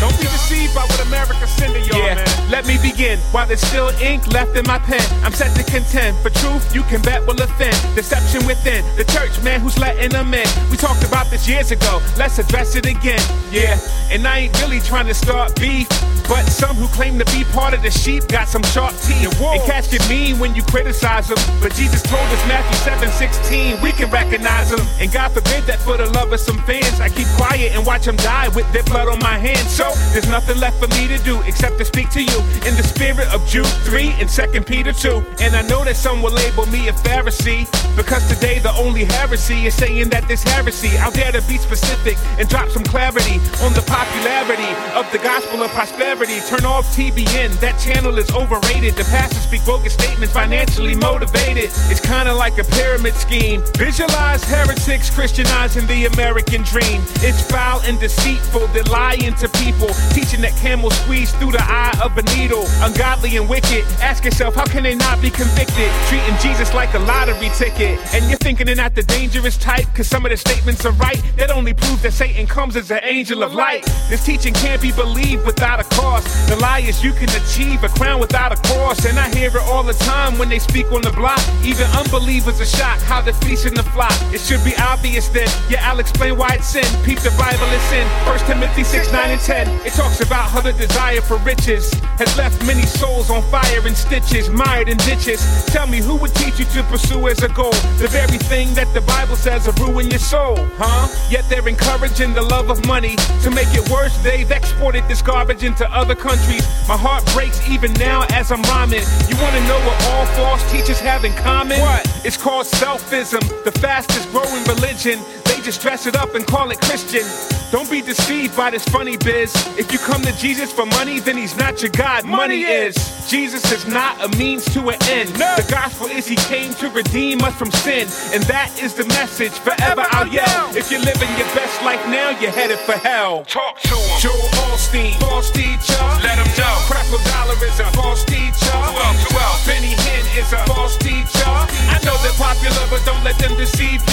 Don't 0.00 0.16
be 0.18 0.26
deceived 0.26 0.74
by 0.74 0.82
what 0.82 1.00
America's 1.06 1.50
sending 1.50 1.84
y'all, 1.84 1.98
yeah, 1.98 2.14
man. 2.16 2.50
Let 2.50 2.66
me 2.66 2.76
begin. 2.82 3.18
While 3.30 3.46
there's 3.46 3.60
still 3.60 3.90
ink 4.00 4.26
left 4.28 4.56
in 4.56 4.64
my 4.66 4.78
pen, 4.78 5.02
I'm 5.24 5.32
set 5.32 5.54
to 5.56 5.62
contend. 5.62 6.18
For 6.18 6.30
truth, 6.30 6.74
you 6.74 6.82
can 6.82 7.00
bet 7.02 7.24
will 7.26 7.40
offend. 7.40 7.74
Deception 7.94 8.46
within 8.46 8.84
the 8.96 9.04
church, 9.04 9.40
man, 9.42 9.60
who's 9.60 9.78
letting 9.78 10.10
them 10.10 10.34
in. 10.34 10.46
We 10.70 10.76
talked 10.76 11.04
about 11.04 11.30
this 11.30 11.48
years 11.48 11.70
ago. 11.70 12.00
Let's 12.16 12.38
address 12.38 12.74
it 12.74 12.86
again. 12.86 13.22
Yeah, 13.50 13.78
and 14.10 14.26
I 14.26 14.38
ain't 14.38 14.60
really 14.60 14.80
trying 14.80 15.06
to 15.06 15.14
start 15.14 15.54
beef. 15.60 15.88
But 16.28 16.44
some 16.44 16.76
who 16.76 16.86
claim 16.88 17.18
to 17.18 17.24
be 17.32 17.42
part 17.56 17.72
of 17.72 17.82
the 17.82 17.90
sheep 17.90 18.28
got 18.28 18.48
some 18.48 18.62
sharp 18.62 18.92
teeth. 19.00 19.32
And 19.40 19.62
cats 19.64 19.88
get 19.88 20.06
mean 20.08 20.38
when 20.38 20.54
you 20.54 20.62
criticize 20.62 21.28
them. 21.28 21.38
But 21.62 21.72
Jesus 21.74 22.02
told 22.02 22.28
us 22.28 22.42
Matthew 22.46 22.76
7 22.84 23.08
16, 23.08 23.80
we 23.80 23.92
can 23.92 24.10
recognize 24.10 24.70
them. 24.70 24.84
And 25.00 25.10
God 25.10 25.32
forbid 25.32 25.64
that 25.64 25.80
for 25.80 25.96
the 25.96 26.06
love 26.10 26.30
of 26.32 26.40
some 26.40 26.58
fans, 26.68 27.00
I 27.00 27.08
keep 27.08 27.26
quiet 27.36 27.72
and 27.72 27.86
watch 27.86 28.04
them 28.04 28.16
die 28.16 28.48
with 28.48 28.70
their 28.72 28.82
blood 28.84 29.08
on 29.08 29.18
my 29.20 29.38
hands. 29.38 29.70
So 29.70 29.88
there's 30.12 30.28
nothing 30.28 30.58
left 30.60 30.78
for 30.78 30.88
me 30.88 31.08
to 31.08 31.18
do 31.24 31.40
except 31.42 31.78
to 31.78 31.84
speak 31.84 32.10
to 32.10 32.22
you 32.22 32.38
in 32.68 32.76
the 32.76 32.84
spirit 32.84 33.32
of 33.32 33.46
Jude 33.46 33.66
3 33.88 34.12
and 34.20 34.28
2 34.28 34.60
Peter 34.62 34.92
2. 34.92 35.24
And 35.40 35.56
I 35.56 35.62
know 35.62 35.82
that 35.84 35.96
some 35.96 36.20
will 36.20 36.32
label 36.32 36.66
me 36.66 36.88
a 36.88 36.92
Pharisee 36.92 37.64
because 37.96 38.28
today 38.28 38.58
the 38.58 38.72
only 38.72 39.04
heresy 39.04 39.64
is 39.66 39.74
saying 39.74 40.10
that 40.10 40.28
this 40.28 40.42
heresy. 40.42 40.98
I'll 40.98 41.10
dare 41.10 41.32
to 41.32 41.42
be 41.48 41.56
specific 41.56 42.18
and 42.38 42.46
drop 42.48 42.68
some 42.68 42.84
clarity 42.84 43.40
on 43.64 43.72
the 43.72 43.84
popularity 43.88 44.72
of 44.92 45.10
the 45.12 45.18
gospel 45.18 45.62
of 45.62 45.70
prosperity. 45.70 46.17
Turn 46.18 46.64
off 46.64 46.84
TBN, 46.96 47.60
that 47.60 47.78
channel 47.78 48.18
is 48.18 48.28
overrated. 48.32 48.96
The 48.96 49.04
pastors 49.04 49.38
speak 49.46 49.64
bogus 49.64 49.92
statements, 49.92 50.34
financially 50.34 50.96
motivated. 50.96 51.70
It's 51.86 52.00
kinda 52.00 52.34
like 52.34 52.58
a 52.58 52.64
pyramid 52.64 53.14
scheme. 53.14 53.62
Visualize 53.76 54.42
heretics 54.42 55.10
Christianizing 55.10 55.86
the 55.86 56.06
American 56.06 56.64
dream. 56.64 57.04
It's 57.22 57.40
foul 57.40 57.82
and 57.86 58.00
deceitful, 58.00 58.66
they're 58.74 58.82
lying 58.90 59.32
to 59.34 59.48
people, 59.62 59.94
teaching 60.10 60.40
that 60.40 60.56
camels 60.56 60.98
squeeze 61.02 61.30
through 61.38 61.52
the 61.52 61.62
eye 61.62 61.96
of 62.02 62.18
a 62.18 62.22
needle. 62.34 62.66
Ungodly 62.82 63.36
and 63.36 63.48
wicked. 63.48 63.84
Ask 64.02 64.24
yourself, 64.24 64.56
how 64.56 64.64
can 64.64 64.82
they 64.82 64.96
not 64.96 65.22
be 65.22 65.30
convicted? 65.30 65.88
Treating 66.08 66.36
Jesus 66.42 66.74
like 66.74 66.94
a 66.94 66.98
lottery 66.98 67.50
ticket. 67.54 68.00
And 68.12 68.28
you're 68.28 68.42
thinking 68.42 68.66
they're 68.66 68.74
not 68.74 68.96
the 68.96 69.04
dangerous 69.04 69.56
type, 69.56 69.86
cause 69.94 70.08
some 70.08 70.26
of 70.26 70.32
the 70.32 70.36
statements 70.36 70.84
are 70.84 70.96
right. 70.98 71.22
That 71.36 71.52
only 71.52 71.74
proves 71.74 72.02
that 72.02 72.12
Satan 72.12 72.48
comes 72.48 72.74
as 72.74 72.90
an 72.90 73.00
angel 73.04 73.44
of 73.44 73.54
light. 73.54 73.84
This 74.10 74.24
teaching 74.24 74.54
can't 74.54 74.82
be 74.82 74.90
believed 74.90 75.46
without 75.46 75.78
a 75.78 75.84
cause 75.84 76.07
cross. 76.08 76.48
The 76.48 76.56
lie 76.56 76.80
is 76.80 77.04
you 77.04 77.12
can 77.12 77.28
achieve 77.30 77.84
a 77.84 77.88
crown 77.88 78.20
without 78.20 78.52
a 78.52 78.56
cross. 78.68 79.04
And 79.04 79.18
I 79.18 79.28
hear 79.34 79.48
it 79.48 79.64
all 79.70 79.82
the 79.82 79.98
time 80.12 80.38
when 80.38 80.48
they 80.48 80.58
speak 80.58 80.90
on 80.92 81.02
the 81.02 81.12
block. 81.12 81.40
Even 81.64 81.86
unbelievers 81.92 82.60
are 82.60 82.72
shocked 82.78 83.02
how 83.02 83.20
they're 83.20 83.40
feasting 83.44 83.74
the 83.74 83.82
flock. 83.94 84.16
It 84.32 84.40
should 84.40 84.64
be 84.64 84.74
obvious 84.76 85.28
then. 85.28 85.48
Yeah, 85.68 85.88
I'll 85.88 86.00
explain 86.00 86.36
why 86.36 86.54
it's 86.54 86.68
sin. 86.68 86.88
Peep 87.04 87.20
the 87.20 87.34
Bible 87.38 87.68
is 87.76 87.82
sin. 87.92 88.06
1 88.26 88.38
Timothy 88.50 88.84
6, 88.84 89.12
9, 89.12 89.30
and 89.30 89.40
10. 89.40 89.68
It 89.86 89.92
talks 89.92 90.20
about 90.20 90.50
how 90.50 90.60
the 90.60 90.72
desire 90.72 91.20
for 91.20 91.36
riches 91.38 91.92
has 92.18 92.36
left 92.36 92.64
many 92.66 92.82
souls 92.82 93.30
on 93.30 93.42
fire 93.50 93.82
and 93.86 93.96
stitches, 93.96 94.48
mired 94.48 94.88
in 94.88 94.96
ditches. 94.98 95.40
Tell 95.66 95.86
me 95.86 95.98
who 95.98 96.16
would 96.16 96.34
teach 96.34 96.58
you 96.58 96.64
to 96.76 96.82
pursue 96.84 97.28
as 97.28 97.42
a 97.42 97.48
goal 97.48 97.72
the 97.98 98.08
very 98.08 98.38
thing 98.50 98.72
that 98.74 98.92
the 98.94 99.00
Bible 99.02 99.36
says 99.36 99.66
will 99.66 99.74
ruin 99.86 100.10
your 100.10 100.18
soul, 100.18 100.56
huh? 100.78 101.08
Yet 101.30 101.44
they're 101.48 101.68
encouraging 101.68 102.32
the 102.34 102.42
love 102.42 102.70
of 102.70 102.84
money. 102.86 103.16
To 103.42 103.50
make 103.50 103.68
it 103.72 103.88
worse, 103.90 104.16
they've 104.18 104.50
exported 104.50 105.06
this 105.08 105.22
garbage 105.22 105.62
into 105.62 105.84
other 105.98 106.14
countries. 106.14 106.62
My 106.86 106.96
heart 106.96 107.26
breaks 107.34 107.58
even 107.68 107.92
now 107.94 108.24
as 108.30 108.52
I'm 108.52 108.62
rhyming. 108.62 109.02
You 109.28 109.36
wanna 109.42 109.60
know 109.66 109.80
what 109.82 109.98
all 110.06 110.26
false 110.38 110.62
teachers 110.70 111.00
have 111.00 111.24
in 111.24 111.32
common? 111.34 111.80
What? 111.80 112.06
It's 112.24 112.36
called 112.36 112.66
selfism, 112.66 113.42
the 113.64 113.72
fastest 113.72 114.30
growing 114.30 114.62
religion. 114.64 115.18
They 115.58 115.64
just 115.64 115.82
dress 115.82 116.06
it 116.06 116.14
up 116.14 116.36
and 116.36 116.46
call 116.46 116.70
it 116.70 116.80
Christian. 116.80 117.26
Don't 117.72 117.90
be 117.90 118.00
deceived 118.00 118.56
by 118.56 118.70
this 118.70 118.84
funny 118.84 119.16
biz. 119.16 119.52
If 119.76 119.92
you 119.92 119.98
come 119.98 120.22
to 120.22 120.32
Jesus 120.38 120.70
for 120.70 120.86
money, 120.86 121.18
then 121.18 121.36
he's 121.36 121.56
not 121.56 121.82
your 121.82 121.90
God. 121.90 122.24
Money 122.24 122.62
is. 122.62 122.94
Jesus 123.28 123.66
is 123.72 123.84
not 123.84 124.14
a 124.22 124.28
means 124.38 124.64
to 124.72 124.88
an 124.88 125.02
end. 125.10 125.36
No. 125.36 125.56
The 125.56 125.66
gospel 125.68 126.06
is 126.06 126.28
he 126.28 126.36
came 126.46 126.72
to 126.74 126.88
redeem 126.90 127.42
us 127.42 127.56
from 127.56 127.72
sin. 127.72 128.06
And 128.32 128.44
that 128.46 128.70
is 128.80 128.94
the 128.94 129.04
message. 129.18 129.50
Forever 129.50 130.06
I'll 130.14 130.28
yell. 130.28 130.70
If 130.76 130.92
you're 130.92 131.02
living 131.02 131.28
your 131.34 131.50
best 131.58 131.82
life 131.82 132.00
now, 132.06 132.30
you're 132.38 132.54
headed 132.54 132.78
for 132.78 132.92
hell. 132.92 133.44
Talk 133.44 133.80
to 133.82 133.98
him. 133.98 134.20
Joel 134.22 134.48
Osteen, 134.70 135.18
false 135.18 135.50
teacher. 135.50 135.98
Let 136.22 136.38
him 136.38 136.48
know. 136.54 136.74
Creflo 136.86 137.18
Dollar 137.34 137.58
is 137.66 137.80
a 137.80 137.90
false 137.98 138.24
teacher. 138.24 138.78
12, 138.94 139.28
12. 139.34 139.66
Benny 139.66 139.92
Hinn 140.06 140.24
is 140.38 140.52
a 140.54 140.62
false 140.70 140.96
teacher. 140.98 141.50
I 141.90 141.98
know 142.06 142.14
they're 142.22 142.38
popular, 142.38 142.86
but 142.88 143.04
don't 143.04 143.24
let 143.24 143.36
them 143.42 143.58
deceive 143.58 144.00
ya. 144.06 144.07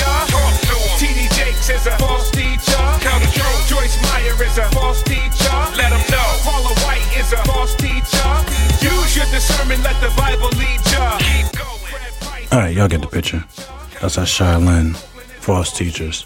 All 12.55 12.62
right, 12.62 12.74
y'all 12.74 12.88
get 12.88 13.01
the 13.01 13.07
picture. 13.07 13.43
That's 14.00 14.17
our 14.17 14.25
Shai 14.25 14.55
Linne, 14.55 14.93
false 14.93 15.77
teachers. 15.77 16.25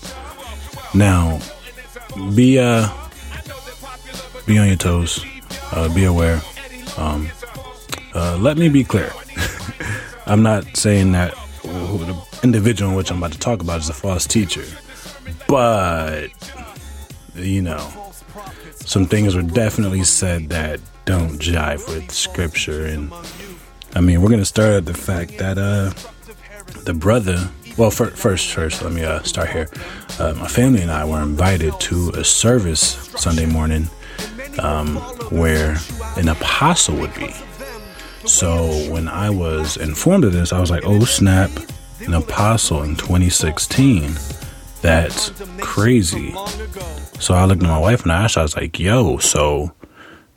Now, 0.93 1.39
be 2.35 2.59
uh, 2.59 2.87
be 4.45 4.59
on 4.59 4.67
your 4.67 4.75
toes. 4.75 5.25
Uh, 5.71 5.91
be 5.91 6.03
aware. 6.03 6.39
Um, 6.97 7.29
uh, 8.13 8.37
let 8.39 8.59
me 8.59 8.69
be 8.69 8.83
clear. 8.83 9.11
I'm 10.27 10.43
not 10.43 10.77
saying 10.77 11.13
that 11.13 11.33
the 11.63 12.23
individual 12.43 12.91
in 12.91 12.95
which 12.95 13.09
I'm 13.09 13.17
about 13.17 13.31
to 13.31 13.39
talk 13.39 13.63
about 13.63 13.79
is 13.79 13.89
a 13.89 13.93
false 13.93 14.27
teacher, 14.27 14.65
but 15.47 16.27
you 17.33 17.63
know, 17.63 18.13
some 18.75 19.07
things 19.07 19.35
were 19.35 19.41
definitely 19.41 20.03
said 20.03 20.49
that 20.49 20.79
don't 21.05 21.39
jive 21.39 21.87
with 21.89 22.11
scripture, 22.11 22.85
and 22.85 23.11
I 23.95 24.01
mean, 24.01 24.21
we're 24.21 24.29
gonna 24.29 24.45
start 24.45 24.73
at 24.73 24.85
the 24.85 24.93
fact 24.93 25.39
that 25.39 25.57
uh, 25.57 25.91
the 26.89 26.93
brother. 26.95 27.47
Well, 27.77 27.91
fir- 27.91 28.09
first, 28.09 28.51
first, 28.51 28.81
let 28.81 28.91
me 28.91 29.03
uh, 29.03 29.21
start 29.21 29.51
here. 29.51 29.69
Uh, 30.17 30.33
my 30.33 30.47
family 30.47 30.81
and 30.81 30.89
I 30.89 31.05
were 31.05 31.21
invited 31.21 31.79
to 31.81 32.09
a 32.15 32.23
service 32.23 32.81
Sunday 33.15 33.45
morning 33.45 33.87
um, 34.57 34.95
where 35.29 35.77
an 36.17 36.29
apostle 36.29 36.95
would 36.95 37.13
be. 37.13 37.31
So 38.25 38.71
when 38.91 39.07
I 39.07 39.29
was 39.29 39.77
informed 39.77 40.23
of 40.23 40.33
this, 40.33 40.51
I 40.51 40.59
was 40.59 40.71
like, 40.71 40.81
oh 40.83 41.05
snap, 41.05 41.51
an 41.99 42.15
apostle 42.15 42.81
in 42.81 42.95
2016. 42.95 44.13
That's 44.81 45.31
crazy. 45.59 46.33
So 47.19 47.35
I 47.35 47.45
looked 47.45 47.61
at 47.61 47.69
my 47.69 47.77
wife 47.77 48.01
and 48.01 48.11
I 48.11 48.23
asked, 48.23 48.35
I 48.35 48.41
was 48.41 48.55
like, 48.55 48.79
yo, 48.79 49.19
so 49.19 49.73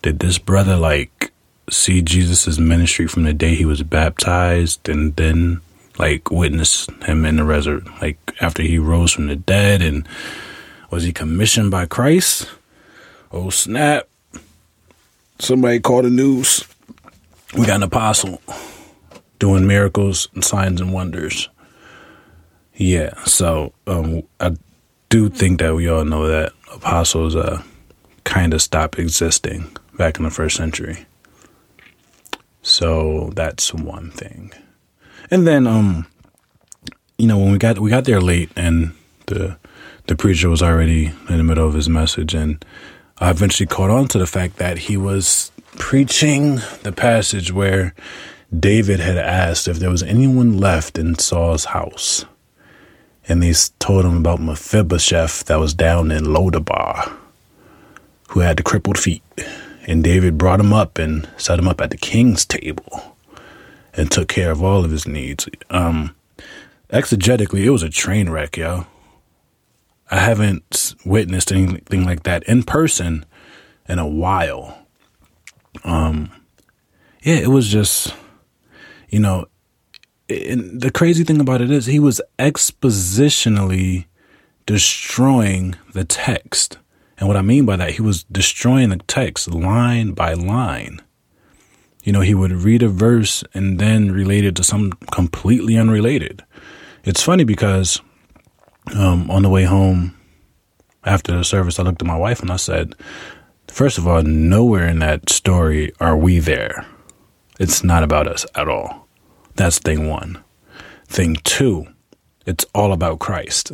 did 0.03 0.19
this 0.19 0.37
brother 0.37 0.77
like 0.77 1.33
see 1.71 2.03
Jesus' 2.03 2.59
ministry 2.59 3.07
from 3.07 3.23
the 3.23 3.33
day 3.33 3.55
he 3.55 3.65
was 3.65 3.83
baptized 3.83 4.87
and 4.87 5.17
then 5.17 5.63
like 5.99 6.31
witness 6.31 6.87
him 7.05 7.25
in 7.25 7.37
the 7.37 7.45
resurrection, 7.45 7.93
like 8.01 8.19
after 8.41 8.63
he 8.63 8.79
rose 8.79 9.13
from 9.13 9.27
the 9.27 9.37
dead? 9.37 9.83
And 9.83 10.07
was 10.91 11.05
he 11.05 11.13
commissioned 11.13 11.71
by 11.71 11.87
Christ? 11.87 12.51
Oh 13.31 13.51
snap. 13.51 14.09
Somebody 15.39 15.81
call 15.81 16.03
the 16.03 16.11
news. 16.11 16.65
We 17.55 17.67
got 17.67 17.77
an 17.77 17.83
apostle 17.83 18.41
doing 19.39 19.67
miracles 19.67 20.29
and 20.35 20.45
signs 20.45 20.81
and 20.81 20.93
wonders. 20.93 21.49
Yeah, 22.75 23.13
so 23.25 23.73
um, 23.87 24.23
I 24.41 24.57
do 25.09 25.29
think 25.29 25.61
that 25.61 25.75
we 25.75 25.89
all 25.89 26.05
know 26.05 26.27
that 26.27 26.53
apostles 26.73 27.37
uh, 27.37 27.63
kind 28.25 28.55
of 28.55 28.63
stopped 28.63 28.99
existing 28.99 29.77
back 29.99 30.17
in 30.17 30.25
the 30.25 30.31
first 30.31 30.57
century. 30.57 31.07
So 32.63 33.31
that's 33.35 33.75
one 33.75 34.11
thing. 34.13 34.53
And 35.33 35.47
then, 35.47 35.67
um, 35.67 36.07
you 37.17 37.27
know, 37.27 37.39
when 37.39 37.53
we 37.53 37.59
got 37.59 37.79
we 37.79 37.89
got 37.89 38.05
there 38.05 38.21
late, 38.21 38.51
and 38.55 38.93
the 39.29 39.57
the 40.07 40.15
preacher 40.15 40.51
was 40.51 40.61
already 40.61 41.07
in 41.07 41.39
the 41.39 41.43
middle 41.43 41.67
of 41.67 41.73
his 41.73 41.89
message, 41.89 42.35
and 42.35 42.63
I 43.17 43.31
eventually 43.31 43.67
caught 43.67 43.89
on 43.89 44.09
to 44.09 44.19
the 44.19 44.27
fact 44.27 44.59
that 44.59 44.77
he 44.77 44.99
was 44.99 45.51
preaching 45.79 46.57
the 46.83 46.93
passage 46.95 47.51
where 47.51 47.95
David 48.55 49.01
had 49.01 49.17
asked 49.17 49.69
if 49.69 49.79
there 49.79 49.89
was 49.89 50.03
anyone 50.03 50.59
left 50.59 50.99
in 50.99 51.19
Saul's 51.19 51.65
house. 51.65 52.27
And 53.27 53.43
they 53.43 53.55
told 53.79 54.05
him 54.05 54.19
about 54.19 54.39
Mephibosheth 54.39 55.45
that 55.45 55.59
was 55.59 55.73
down 55.73 56.11
in 56.11 56.25
Lodabar, 56.25 57.11
who 58.29 58.41
had 58.41 58.59
the 58.59 58.63
crippled 58.63 58.99
feet. 58.99 59.23
And 59.87 60.05
David 60.05 60.37
brought 60.37 60.61
him 60.61 60.75
up 60.75 60.99
and 60.99 61.27
set 61.39 61.59
him 61.59 61.69
up 61.69 61.81
at 61.81 61.89
the 61.89 61.97
king's 61.97 62.45
table 62.45 63.12
and 63.95 64.11
took 64.11 64.29
care 64.29 64.51
of 64.51 64.63
all 64.63 64.85
of 64.85 64.91
his 64.91 65.07
needs. 65.07 65.49
Um, 65.71 66.15
exegetically, 66.91 67.65
it 67.65 67.71
was 67.71 67.83
a 67.83 67.91
train 67.91 68.31
wreck, 68.31 68.57
yo. 68.57 68.87
I 70.11 70.19
haven't 70.19 70.95
witnessed 71.05 71.53
anything 71.53 72.05
like 72.05 72.25
that 72.25 72.43
in 72.45 72.65
person 72.65 73.25
in 73.89 73.99
a 73.99 74.07
while. 74.07 74.87
Um, 75.85 76.31
yeah, 77.23 77.37
it 77.37 77.49
was 77.49 77.69
just, 77.69 78.15
you 79.09 79.21
know, 79.21 79.47
and 80.29 80.81
the 80.81 80.91
crazy 80.91 81.25
thing 81.25 81.41
about 81.41 81.61
it 81.61 81.71
is 81.71 81.87
he 81.87 81.99
was 81.99 82.21
expositionally 82.39 84.07
destroying 84.67 85.77
the 85.93 86.05
text. 86.05 86.79
And 87.19 87.29
what 87.29 87.37
I 87.37 87.43
mean 87.43 87.67
by 87.67 87.77
that, 87.77 87.93
he 87.93 88.03
was 88.03 88.25
destroying 88.25 88.91
the 88.91 88.99
text 88.99 89.49
line 89.49 90.13
by 90.13 90.35
line. 90.35 91.01
You 92.03 92.13
know, 92.13 92.21
he 92.21 92.35
would 92.35 92.53
read 92.53 92.83
a 92.83 92.89
verse 92.89 93.45
and 93.55 93.79
then 93.79 94.11
relate 94.11 94.45
it 94.45 94.57
to 94.57 94.65
some 94.65 94.93
completely 95.13 95.77
unrelated. 95.77 96.45
It's 97.05 97.23
funny 97.23 97.45
because 97.45 98.01
um, 98.97 99.31
on 99.31 99.43
the 99.43 99.49
way 99.49 99.65
home 99.65 100.17
after 101.05 101.37
the 101.37 101.45
service, 101.45 101.79
I 101.79 101.85
looked 101.85 102.03
at 102.03 102.09
my 102.09 102.17
wife 102.17 102.41
and 102.41 102.51
I 102.51 102.57
said, 102.57 102.95
First 103.69 103.99
of 103.99 104.07
all, 104.07 104.23
nowhere 104.23 104.87
in 104.87 104.99
that 104.99 105.31
story 105.31 105.93
are 106.01 106.17
we 106.17 106.41
there. 106.41 106.87
It's 107.59 107.83
not 107.83 108.03
about 108.03 108.27
us 108.27 108.45
at 108.55 108.69
all. 108.69 109.09
That's 109.55 109.79
thing 109.79 110.09
one. 110.09 110.43
Thing 111.07 111.37
two, 111.45 111.87
it's 112.45 112.67
all 112.75 112.93
about 112.93 113.19
Christ. 113.19 113.73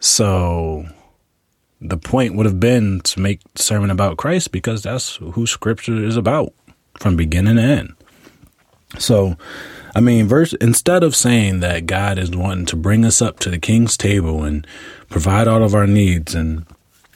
So 0.00 0.86
the 1.80 1.96
point 1.96 2.36
would 2.36 2.46
have 2.46 2.60
been 2.60 3.00
to 3.00 3.20
make 3.20 3.40
sermon 3.56 3.90
about 3.90 4.16
Christ 4.16 4.52
because 4.52 4.82
that's 4.82 5.16
who 5.16 5.46
scripture 5.46 6.02
is 6.02 6.16
about 6.16 6.52
from 6.98 7.16
beginning 7.16 7.56
to 7.56 7.62
end. 7.62 7.94
So, 8.98 9.36
I 9.94 10.00
mean, 10.00 10.26
verse 10.26 10.52
instead 10.54 11.02
of 11.02 11.16
saying 11.16 11.60
that 11.60 11.86
God 11.86 12.18
is 12.18 12.30
wanting 12.30 12.66
to 12.66 12.76
bring 12.76 13.04
us 13.04 13.20
up 13.20 13.38
to 13.40 13.50
the 13.50 13.58
king's 13.58 13.96
table 13.96 14.44
and 14.44 14.66
provide 15.10 15.48
all 15.48 15.62
of 15.62 15.74
our 15.74 15.86
needs 15.86 16.34
and 16.34 16.66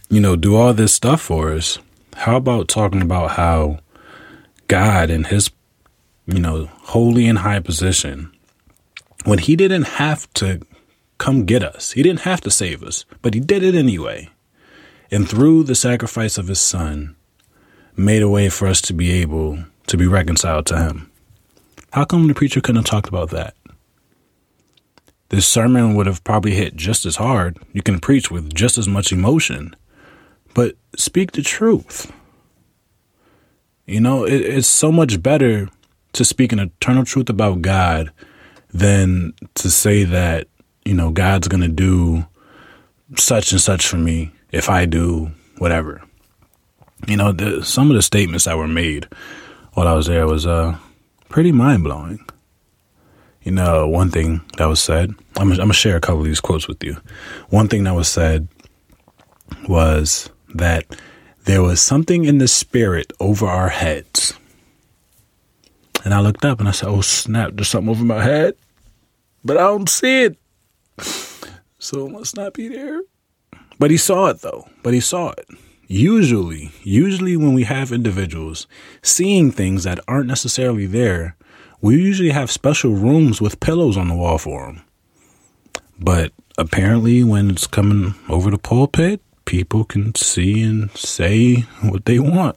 you 0.08 0.20
know, 0.20 0.36
do 0.36 0.56
all 0.56 0.74
this 0.74 0.92
stuff 0.92 1.22
for 1.22 1.52
us, 1.52 1.78
how 2.14 2.36
about 2.36 2.68
talking 2.68 3.00
about 3.00 3.32
how 3.32 3.78
God 4.68 5.08
and 5.08 5.26
his 5.26 5.50
you 6.26 6.38
know, 6.38 6.68
holy 6.82 7.26
and 7.26 7.38
high 7.38 7.60
position 7.60 8.30
when 9.24 9.38
he 9.38 9.56
didn't 9.56 9.84
have 9.84 10.32
to 10.34 10.60
come 11.18 11.44
get 11.44 11.62
us. 11.62 11.92
He 11.92 12.02
didn't 12.02 12.20
have 12.20 12.40
to 12.42 12.50
save 12.50 12.82
us, 12.82 13.04
but 13.22 13.34
he 13.34 13.40
did 13.40 13.62
it 13.62 13.74
anyway. 13.74 14.28
And 15.10 15.28
through 15.28 15.64
the 15.64 15.74
sacrifice 15.74 16.38
of 16.38 16.48
his 16.48 16.60
son, 16.60 17.16
made 17.96 18.22
a 18.22 18.28
way 18.28 18.48
for 18.48 18.66
us 18.66 18.80
to 18.82 18.94
be 18.94 19.10
able 19.12 19.64
to 19.86 19.96
be 19.96 20.06
reconciled 20.06 20.66
to 20.66 20.78
him. 20.78 21.10
How 21.92 22.04
come 22.04 22.26
the 22.26 22.34
preacher 22.34 22.60
couldn't 22.60 22.82
have 22.82 22.90
talked 22.90 23.08
about 23.08 23.30
that? 23.30 23.54
This 25.28 25.46
sermon 25.46 25.94
would 25.94 26.06
have 26.06 26.22
probably 26.24 26.52
hit 26.52 26.76
just 26.76 27.06
as 27.06 27.16
hard. 27.16 27.58
You 27.72 27.82
can 27.82 28.00
preach 28.00 28.30
with 28.30 28.52
just 28.54 28.76
as 28.76 28.86
much 28.86 29.12
emotion, 29.12 29.74
but 30.54 30.76
speak 30.96 31.32
the 31.32 31.42
truth. 31.42 32.12
You 33.86 34.00
know, 34.00 34.24
it, 34.24 34.40
it's 34.42 34.68
so 34.68 34.92
much 34.92 35.22
better 35.22 35.68
to 36.12 36.24
speak 36.24 36.52
an 36.52 36.58
eternal 36.58 37.04
truth 37.04 37.30
about 37.30 37.62
God 37.62 38.12
than 38.72 39.32
to 39.54 39.70
say 39.70 40.04
that, 40.04 40.48
you 40.84 40.94
know, 40.94 41.10
God's 41.10 41.48
going 41.48 41.62
to 41.62 41.68
do 41.68 42.26
such 43.16 43.52
and 43.52 43.60
such 43.60 43.86
for 43.86 43.96
me 43.96 44.32
if 44.50 44.68
I 44.68 44.84
do 44.84 45.30
whatever. 45.58 46.02
You 47.06 47.16
know, 47.16 47.32
the, 47.32 47.64
some 47.64 47.90
of 47.90 47.96
the 47.96 48.02
statements 48.02 48.44
that 48.44 48.56
were 48.56 48.68
made 48.68 49.08
while 49.72 49.88
I 49.88 49.94
was 49.94 50.06
there 50.06 50.26
was 50.26 50.46
uh, 50.46 50.76
pretty 51.28 51.52
mind 51.52 51.84
blowing. 51.84 52.24
You 53.42 53.52
know, 53.52 53.88
one 53.88 54.10
thing 54.10 54.42
that 54.56 54.66
was 54.66 54.80
said, 54.80 55.10
I'm, 55.36 55.50
I'm 55.50 55.56
going 55.56 55.68
to 55.68 55.74
share 55.74 55.96
a 55.96 56.00
couple 56.00 56.20
of 56.20 56.26
these 56.26 56.40
quotes 56.40 56.68
with 56.68 56.82
you. 56.84 56.96
One 57.48 57.68
thing 57.68 57.84
that 57.84 57.94
was 57.94 58.08
said 58.08 58.46
was 59.68 60.30
that 60.54 60.86
there 61.44 61.62
was 61.62 61.80
something 61.80 62.24
in 62.24 62.38
the 62.38 62.46
spirit 62.46 63.12
over 63.18 63.46
our 63.46 63.68
heads. 63.68 64.34
And 66.04 66.14
I 66.14 66.20
looked 66.20 66.44
up 66.44 66.60
and 66.60 66.68
I 66.68 66.72
said, 66.72 66.88
Oh, 66.88 67.00
snap, 67.00 67.52
there's 67.54 67.68
something 67.68 67.90
over 67.90 68.04
my 68.04 68.22
head, 68.22 68.54
but 69.44 69.56
I 69.56 69.62
don't 69.62 69.88
see 69.88 70.24
it. 70.24 70.36
So 71.78 72.06
it 72.06 72.12
must 72.12 72.36
not 72.36 72.54
be 72.54 72.68
there. 72.68 73.02
But 73.78 73.90
he 73.90 73.96
saw 73.96 74.28
it 74.28 74.40
though. 74.40 74.68
But 74.84 74.94
he 74.94 75.00
saw 75.00 75.30
it. 75.30 75.48
Usually, 75.88 76.70
usually 76.82 77.36
when 77.36 77.54
we 77.54 77.64
have 77.64 77.92
individuals 77.92 78.66
seeing 79.02 79.50
things 79.50 79.84
that 79.84 80.00
aren't 80.08 80.26
necessarily 80.28 80.86
there, 80.86 81.36
we 81.80 81.96
usually 81.96 82.30
have 82.30 82.50
special 82.50 82.92
rooms 82.94 83.40
with 83.40 83.60
pillows 83.60 83.96
on 83.96 84.08
the 84.08 84.14
wall 84.14 84.38
for 84.38 84.66
them. 84.66 84.82
But 85.98 86.32
apparently, 86.56 87.22
when 87.24 87.50
it's 87.50 87.66
coming 87.66 88.14
over 88.28 88.50
the 88.50 88.58
pulpit, 88.58 89.20
people 89.44 89.84
can 89.84 90.14
see 90.14 90.62
and 90.62 90.90
say 90.92 91.62
what 91.82 92.04
they 92.06 92.18
want. 92.18 92.56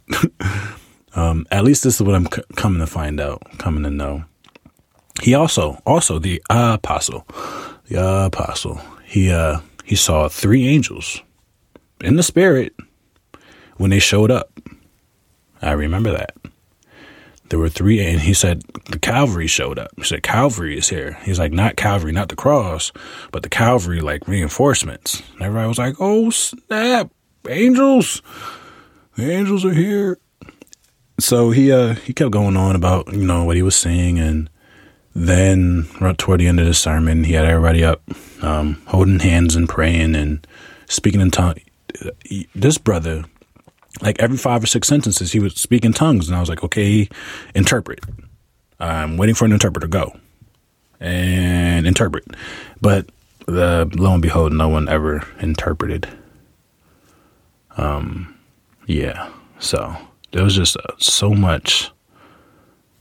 um, 1.16 1.46
at 1.52 1.64
least 1.64 1.84
this 1.84 1.96
is 1.96 2.02
what 2.02 2.16
I'm 2.16 2.28
c- 2.32 2.44
coming 2.56 2.80
to 2.80 2.88
find 2.88 3.20
out, 3.20 3.42
coming 3.58 3.84
to 3.84 3.90
know. 3.90 4.24
he 5.22 5.34
also 5.34 5.82
also 5.86 6.20
the 6.20 6.42
apostle, 6.50 7.26
the 7.88 8.26
apostle. 8.26 8.80
He 9.06 9.32
uh 9.32 9.60
he 9.84 9.96
saw 9.96 10.30
three 10.30 10.68
angels 10.68 11.22
in 12.02 12.16
the 12.16 12.24
spirit 12.24 12.74
when 13.78 13.90
they 13.90 14.00
showed 14.00 14.32
up. 14.32 14.52
I 15.62 15.72
remember 15.72 16.12
that. 16.12 16.36
There 17.50 17.60
were 17.60 17.70
three, 17.70 18.04
and 18.04 18.22
he 18.22 18.34
said 18.34 18.64
the 18.90 18.98
Calvary 18.98 19.48
showed 19.48 19.78
up. 19.78 19.92
He 19.98 20.04
said 20.04 20.24
Calvary 20.24 20.78
is 20.78 20.90
here. 20.90 21.18
He's 21.24 21.38
like 21.38 21.52
not 21.52 21.76
Calvary, 21.76 22.12
not 22.12 22.30
the 22.30 22.36
cross, 22.36 22.92
but 23.32 23.44
the 23.44 23.50
Calvary 23.50 24.02
like 24.02 24.28
reinforcements. 24.28 25.22
And 25.34 25.44
everybody 25.44 25.68
was 25.68 25.78
like, 25.78 25.96
"Oh 26.00 26.32
snap, 26.32 27.12
angels! 27.48 28.24
The 29.16 29.32
angels 29.32 29.64
are 29.64 29.74
here!" 29.74 30.18
So 31.20 31.52
he 31.52 31.72
uh 31.72 31.94
he 31.94 32.14
kept 32.14 32.32
going 32.32 32.58
on 32.58 32.76
about 32.76 33.14
you 33.14 33.26
know 33.26 33.44
what 33.44 33.56
he 33.56 33.62
was 33.62 33.76
seeing, 33.76 34.18
and 34.18 34.50
then 35.14 35.88
right 36.02 36.18
toward 36.18 36.40
the 36.40 36.48
end 36.48 36.60
of 36.60 36.66
the 36.66 36.74
sermon, 36.74 37.24
he 37.24 37.34
had 37.34 37.46
everybody 37.46 37.84
up, 37.84 38.02
um, 38.42 38.82
holding 38.88 39.20
hands 39.20 39.56
and 39.56 39.70
praying 39.70 40.16
and 40.16 40.46
speaking 40.88 41.22
in 41.22 41.32
tongues. 41.32 41.62
This 42.54 42.78
brother 42.78 43.24
like 44.02 44.20
every 44.20 44.38
five 44.38 44.64
or 44.64 44.68
six 44.68 44.88
sentences 44.88 45.32
he 45.32 45.40
would 45.40 45.58
speak 45.58 45.86
in 45.86 45.94
tongues 45.94 46.28
and 46.28 46.36
i 46.36 46.40
was 46.40 46.50
like 46.50 46.64
okay 46.64 47.08
interpret. 47.54 48.00
I'm 48.80 49.18
waiting 49.18 49.36
for 49.36 49.46
an 49.46 49.54
interpreter 49.54 49.88
to 49.88 49.92
go. 49.92 50.18
And 51.00 51.88
interpret. 51.88 52.26
But 52.82 53.10
the 53.46 53.90
lo 53.96 54.14
and 54.14 54.22
behold 54.22 54.54
no 54.54 54.68
one 54.68 54.90
ever 54.90 55.26
interpreted. 55.40 56.08
Um 57.78 58.36
yeah 58.88 59.30
so 59.60 59.96
there 60.32 60.44
was 60.44 60.56
just 60.56 60.78
uh, 60.78 60.94
so 60.98 61.32
much 61.32 61.92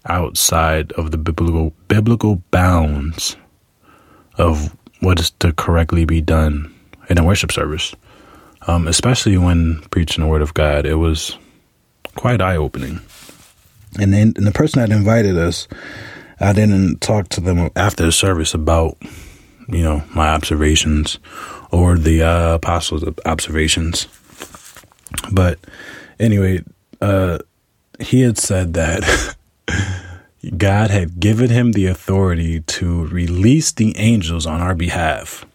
outside 0.07 0.93
of 0.93 1.11
the 1.11 1.19
biblical 1.19 1.73
biblical 1.89 2.37
bounds 2.51 3.37
of 4.37 4.77
what 5.01 5.19
is 5.19 5.31
to 5.31 5.53
correctly 5.53 6.05
be 6.05 6.21
done 6.21 6.73
in 7.09 7.19
a 7.19 7.25
worship 7.25 7.53
service 7.53 7.95
um, 8.67 8.89
especially 8.89 9.37
when 9.37 9.81
preaching 9.91 10.25
the 10.25 10.31
word 10.31 10.43
of 10.43 10.55
God. 10.55 10.87
It 10.87 10.95
was 10.95 11.37
quite 12.15 12.41
eye 12.41 12.57
opening. 12.57 13.01
And 13.99 14.13
then 14.13 14.33
and 14.37 14.47
the 14.47 14.53
person 14.53 14.81
that 14.81 14.95
invited 14.95 15.39
us, 15.39 15.69
I 16.41 16.53
didn't 16.53 17.01
talk 17.01 17.29
to 17.31 17.41
them 17.41 17.71
after 17.77 18.05
the 18.05 18.13
service 18.13 18.55
about, 18.55 18.97
you 19.69 19.83
know, 19.83 20.03
my 20.15 20.29
observations 20.29 21.19
or 21.71 21.97
the 21.97 22.23
uh, 22.23 22.55
apostles' 22.55 23.05
observations. 23.25 24.09
But 25.33 25.59
anyway, 26.19 26.65
uh, 27.01 27.39
he 28.01 28.23
had 28.23 28.39
said 28.39 28.75
that 28.75 29.37
God 30.57 30.91
had 30.91 31.21
given 31.21 31.51
him 31.51 31.73
the 31.73 31.87
authority 31.87 32.61
to 32.61 33.07
release 33.07 33.73
the 33.73 33.97
angels 33.97 34.47
on 34.47 34.61
our 34.61 34.75
behalf 34.75 35.47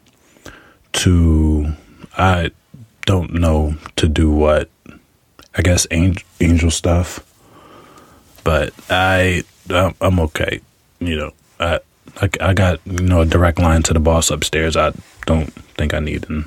to 0.93 1.73
I 2.17 2.51
don't 3.09 3.33
know 3.33 3.73
to 3.95 4.07
do 4.07 4.29
what. 4.29 4.69
I 5.55 5.63
guess 5.63 5.87
angel, 5.89 6.21
angel 6.39 6.69
stuff, 6.69 7.25
but 8.43 8.71
I 8.87 9.43
I'm 9.99 10.19
okay. 10.19 10.61
You 10.99 11.15
know, 11.17 11.33
I, 11.59 11.79
I 12.21 12.29
I 12.39 12.53
got 12.53 12.79
you 12.85 13.01
know 13.01 13.21
a 13.21 13.25
direct 13.25 13.57
line 13.57 13.81
to 13.83 13.93
the 13.93 13.99
boss 13.99 14.29
upstairs. 14.29 14.77
I 14.77 14.93
don't 15.25 15.51
think 15.75 15.95
I 15.95 15.99
need 15.99 16.29
and 16.29 16.45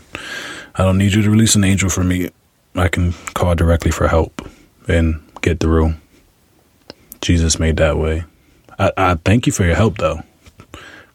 I 0.77 0.85
don't 0.85 0.99
need 0.99 1.15
you 1.15 1.23
to 1.23 1.31
release 1.31 1.57
an 1.57 1.65
angel 1.65 1.91
for 1.91 2.05
me. 2.05 2.31
I 2.77 2.87
can 2.87 3.13
call 3.35 3.57
directly 3.57 3.91
for 3.91 4.07
help 4.07 4.49
and 4.87 5.21
get 5.41 5.59
through. 5.59 5.95
Jesus 7.21 7.59
made 7.59 7.77
that 7.79 7.99
way. 7.99 8.23
I, 8.79 8.93
I 8.97 9.15
thank 9.17 9.47
you 9.49 9.53
for 9.53 9.65
your 9.65 9.75
help 9.75 9.99
though. 9.99 10.23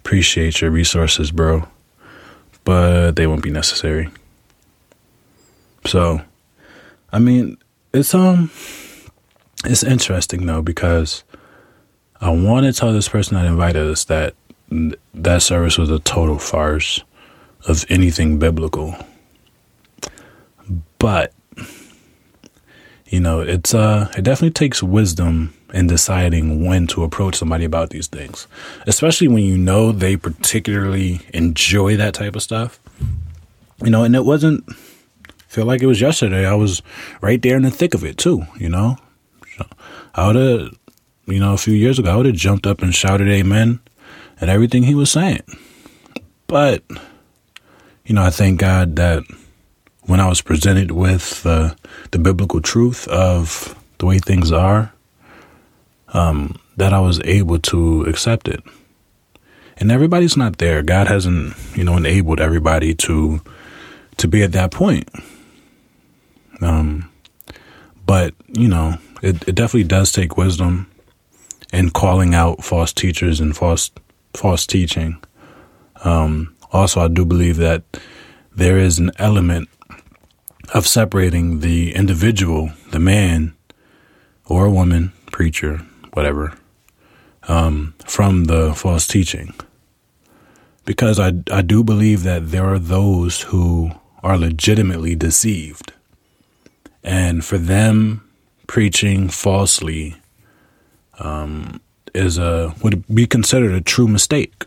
Appreciate 0.01 0.59
your 0.59 0.71
resources, 0.71 1.31
bro. 1.31 1.69
But 2.65 3.15
they 3.15 3.27
won't 3.27 3.43
be 3.43 3.49
necessary. 3.49 4.09
So, 5.87 6.21
I 7.11 7.19
mean, 7.19 7.57
it's 7.93 8.13
um, 8.13 8.51
it's 9.65 9.83
interesting 9.83 10.45
though 10.45 10.61
because 10.61 11.23
I 12.19 12.29
want 12.29 12.65
to 12.65 12.73
tell 12.73 12.91
this 12.93 13.09
person 13.09 13.35
that 13.35 13.45
invited 13.45 13.89
us 13.89 14.03
that 14.05 14.35
that 15.13 15.41
service 15.41 15.77
was 15.77 15.89
a 15.89 15.99
total 15.99 16.37
farce 16.37 17.03
of 17.67 17.85
anything 17.89 18.37
biblical. 18.37 18.95
But 20.99 21.33
you 23.07 23.21
know, 23.21 23.39
it's 23.39 23.73
uh, 23.73 24.11
it 24.17 24.23
definitely 24.23 24.51
takes 24.51 24.83
wisdom 24.83 25.53
in 25.73 25.87
deciding 25.87 26.65
when 26.65 26.87
to 26.87 27.03
approach 27.03 27.35
somebody 27.35 27.63
about 27.63 27.91
these 27.91 28.07
things, 28.07 28.47
especially 28.85 29.27
when 29.27 29.43
you 29.43 29.57
know 29.57 29.91
they 29.91 30.17
particularly 30.17 31.21
enjoy 31.33 31.95
that 31.95 32.13
type 32.13 32.35
of 32.35 32.43
stuff. 32.43 32.79
You 33.83 33.91
know, 33.91 34.03
and 34.03 34.15
it 34.15 34.25
wasn't 34.25 34.65
feel 35.47 35.65
like 35.65 35.81
it 35.81 35.87
was 35.87 36.01
yesterday. 36.01 36.45
I 36.45 36.55
was 36.55 36.81
right 37.21 37.41
there 37.41 37.55
in 37.55 37.63
the 37.63 37.71
thick 37.71 37.93
of 37.93 38.03
it 38.03 38.17
too, 38.17 38.45
you 38.57 38.69
know. 38.69 38.97
I 40.13 40.27
would 40.27 40.35
have, 40.35 40.77
you 41.27 41.39
know, 41.39 41.53
a 41.53 41.57
few 41.57 41.73
years 41.73 41.99
ago, 41.99 42.11
I 42.11 42.15
would 42.15 42.25
have 42.25 42.35
jumped 42.35 42.67
up 42.67 42.81
and 42.81 42.93
shouted 42.93 43.27
amen 43.27 43.79
at 44.41 44.49
everything 44.49 44.83
he 44.83 44.95
was 44.95 45.11
saying. 45.11 45.43
But, 46.47 46.83
you 48.05 48.15
know, 48.15 48.23
I 48.23 48.29
thank 48.29 48.59
God 48.59 48.95
that 48.95 49.23
when 50.03 50.19
I 50.19 50.27
was 50.27 50.41
presented 50.41 50.91
with 50.91 51.45
uh, 51.45 51.75
the 52.11 52.19
biblical 52.19 52.61
truth 52.61 53.07
of 53.09 53.75
the 53.97 54.05
way 54.05 54.19
things 54.19 54.51
are, 54.51 54.93
um, 56.09 56.59
that 56.77 56.93
I 56.93 56.99
was 56.99 57.19
able 57.25 57.59
to 57.59 58.03
accept 58.03 58.47
it. 58.47 58.63
And 59.77 59.91
everybody's 59.91 60.37
not 60.37 60.57
there. 60.57 60.81
God 60.81 61.07
hasn't, 61.07 61.55
you 61.75 61.83
know, 61.83 61.97
enabled 61.97 62.39
everybody 62.39 62.95
to 62.95 63.41
to 64.17 64.27
be 64.27 64.41
at 64.41 64.51
that 64.53 64.71
point. 64.71 65.07
Um, 66.61 67.11
but 68.05 68.33
you 68.47 68.67
know, 68.67 68.97
it, 69.21 69.47
it 69.47 69.55
definitely 69.55 69.87
does 69.87 70.11
take 70.11 70.37
wisdom 70.37 70.89
in 71.73 71.89
calling 71.91 72.33
out 72.33 72.63
false 72.63 72.93
teachers 72.93 73.39
and 73.39 73.55
false 73.55 73.91
false 74.33 74.65
teaching. 74.65 75.21
Um, 76.03 76.55
also, 76.71 77.01
I 77.01 77.07
do 77.07 77.25
believe 77.25 77.57
that 77.57 77.83
there 78.55 78.77
is 78.77 78.99
an 78.99 79.11
element 79.17 79.69
of 80.73 80.87
separating 80.87 81.59
the 81.61 81.93
individual, 81.95 82.71
the 82.91 82.99
man 82.99 83.55
or 84.45 84.69
woman, 84.69 85.13
preacher, 85.31 85.77
whatever, 86.13 86.57
um, 87.47 87.93
from 88.05 88.45
the 88.45 88.73
false 88.73 89.07
teaching. 89.07 89.53
Because 90.85 91.19
I, 91.19 91.33
I 91.51 91.61
do 91.61 91.83
believe 91.83 92.23
that 92.23 92.51
there 92.51 92.65
are 92.65 92.79
those 92.79 93.43
who 93.43 93.91
are 94.23 94.37
legitimately 94.37 95.15
deceived. 95.15 95.93
And 97.07 97.45
for 97.45 97.57
them, 97.57 98.21
preaching 98.67 99.29
falsely 99.29 100.17
um, 101.19 101.79
is 102.13 102.37
a 102.37 102.75
would 102.83 103.07
be 103.07 103.25
considered 103.25 103.71
a 103.71 103.79
true 103.79 104.09
mistake. 104.09 104.65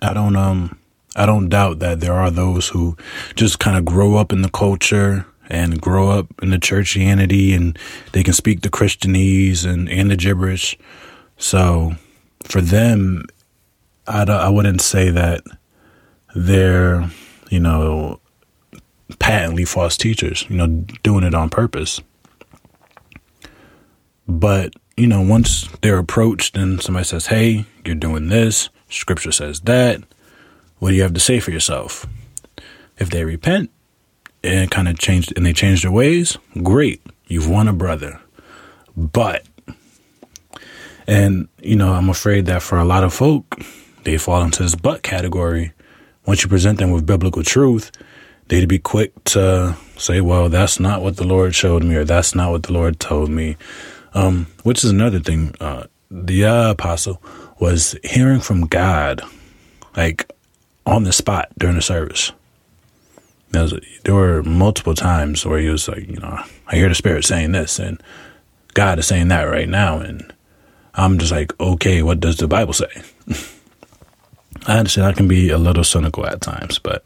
I 0.00 0.14
don't 0.14 0.36
um 0.36 0.78
I 1.16 1.26
don't 1.26 1.48
doubt 1.48 1.80
that 1.80 1.98
there 1.98 2.12
are 2.12 2.30
those 2.30 2.68
who 2.68 2.96
just 3.34 3.58
kind 3.58 3.76
of 3.76 3.84
grow 3.84 4.14
up 4.14 4.32
in 4.32 4.42
the 4.42 4.48
culture 4.48 5.26
and 5.50 5.80
grow 5.80 6.08
up 6.10 6.28
in 6.40 6.50
the 6.50 6.56
churchianity 6.58 7.52
and 7.56 7.76
they 8.12 8.22
can 8.22 8.32
speak 8.32 8.60
the 8.60 8.70
Christianese 8.70 9.66
and, 9.66 9.88
and 9.88 10.08
the 10.08 10.16
gibberish. 10.16 10.78
So 11.36 11.96
for 12.44 12.60
them, 12.60 13.26
I, 14.06 14.22
I 14.22 14.50
wouldn't 14.50 14.82
say 14.82 15.10
that 15.10 15.42
they're, 16.36 17.10
you 17.50 17.58
know, 17.58 18.20
patently 19.18 19.64
false 19.64 19.96
teachers, 19.96 20.46
you 20.48 20.56
know, 20.56 20.66
doing 21.02 21.24
it 21.24 21.34
on 21.34 21.48
purpose. 21.48 22.00
But, 24.28 24.74
you 24.96 25.06
know, 25.06 25.20
once 25.20 25.68
they're 25.82 25.98
approached 25.98 26.56
and 26.56 26.82
somebody 26.82 27.04
says, 27.04 27.26
hey, 27.26 27.66
you're 27.84 27.94
doing 27.94 28.28
this, 28.28 28.68
scripture 28.88 29.32
says 29.32 29.60
that, 29.60 30.02
what 30.78 30.90
do 30.90 30.96
you 30.96 31.02
have 31.02 31.14
to 31.14 31.20
say 31.20 31.40
for 31.40 31.52
yourself? 31.52 32.06
If 32.98 33.10
they 33.10 33.24
repent 33.24 33.70
and 34.42 34.70
kind 34.70 34.88
of 34.88 34.98
change 34.98 35.32
and 35.36 35.46
they 35.46 35.52
change 35.52 35.82
their 35.82 35.92
ways, 35.92 36.36
great, 36.62 37.00
you've 37.26 37.48
won 37.48 37.68
a 37.68 37.72
brother. 37.72 38.20
But, 38.96 39.46
and, 41.06 41.48
you 41.62 41.76
know, 41.76 41.92
I'm 41.92 42.08
afraid 42.08 42.46
that 42.46 42.62
for 42.62 42.78
a 42.78 42.84
lot 42.84 43.04
of 43.04 43.14
folk, 43.14 43.60
they 44.04 44.18
fall 44.18 44.42
into 44.42 44.62
this 44.62 44.74
but 44.74 45.02
category. 45.02 45.72
Once 46.26 46.42
you 46.42 46.48
present 46.48 46.78
them 46.78 46.90
with 46.90 47.06
biblical 47.06 47.44
truth, 47.44 47.92
they'd 48.48 48.68
be 48.68 48.78
quick 48.78 49.12
to 49.24 49.76
say, 49.96 50.20
well, 50.20 50.48
that's 50.48 50.78
not 50.78 51.02
what 51.02 51.16
the 51.16 51.26
Lord 51.26 51.54
showed 51.54 51.82
me, 51.82 51.96
or 51.96 52.04
that's 52.04 52.34
not 52.34 52.50
what 52.50 52.64
the 52.64 52.72
Lord 52.72 53.00
told 53.00 53.30
me. 53.30 53.56
Um, 54.14 54.46
which 54.62 54.82
is 54.84 54.90
another 54.90 55.20
thing. 55.20 55.54
Uh, 55.60 55.84
the 56.10 56.44
uh, 56.44 56.70
apostle 56.70 57.22
was 57.58 57.96
hearing 58.04 58.40
from 58.40 58.66
God, 58.66 59.22
like 59.96 60.30
on 60.86 61.04
the 61.04 61.12
spot 61.12 61.50
during 61.58 61.76
the 61.76 61.82
service. 61.82 62.32
There, 63.50 63.62
was, 63.62 63.74
there 64.04 64.14
were 64.14 64.42
multiple 64.42 64.94
times 64.94 65.44
where 65.44 65.58
he 65.58 65.68
was 65.68 65.88
like, 65.88 66.08
you 66.08 66.18
know, 66.18 66.42
I 66.66 66.76
hear 66.76 66.88
the 66.88 66.94
Spirit 66.94 67.24
saying 67.24 67.52
this, 67.52 67.78
and 67.78 68.02
God 68.74 68.98
is 68.98 69.06
saying 69.06 69.28
that 69.28 69.44
right 69.44 69.68
now, 69.68 69.98
and 69.98 70.32
I'm 70.94 71.18
just 71.18 71.32
like, 71.32 71.58
okay, 71.60 72.02
what 72.02 72.20
does 72.20 72.36
the 72.36 72.48
Bible 72.48 72.72
say? 72.72 72.90
I 74.66 74.78
understand 74.78 75.06
I 75.06 75.12
can 75.12 75.28
be 75.28 75.50
a 75.50 75.58
little 75.58 75.84
cynical 75.84 76.26
at 76.26 76.40
times, 76.40 76.78
but 76.78 77.04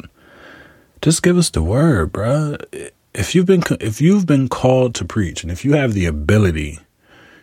just 1.03 1.23
give 1.23 1.37
us 1.37 1.51
the 1.51 1.63
word, 1.63 2.13
bruh. 2.13 2.91
If 3.15 3.35
you've 3.35 3.47
been 3.47 3.63
if 3.81 4.01
you've 4.01 4.27
been 4.27 4.49
called 4.49 4.95
to 4.97 5.05
preach, 5.05 5.43
and 5.43 5.51
if 5.51 5.65
you 5.65 5.73
have 5.75 5.95
the 5.95 6.07
ability 6.07 6.79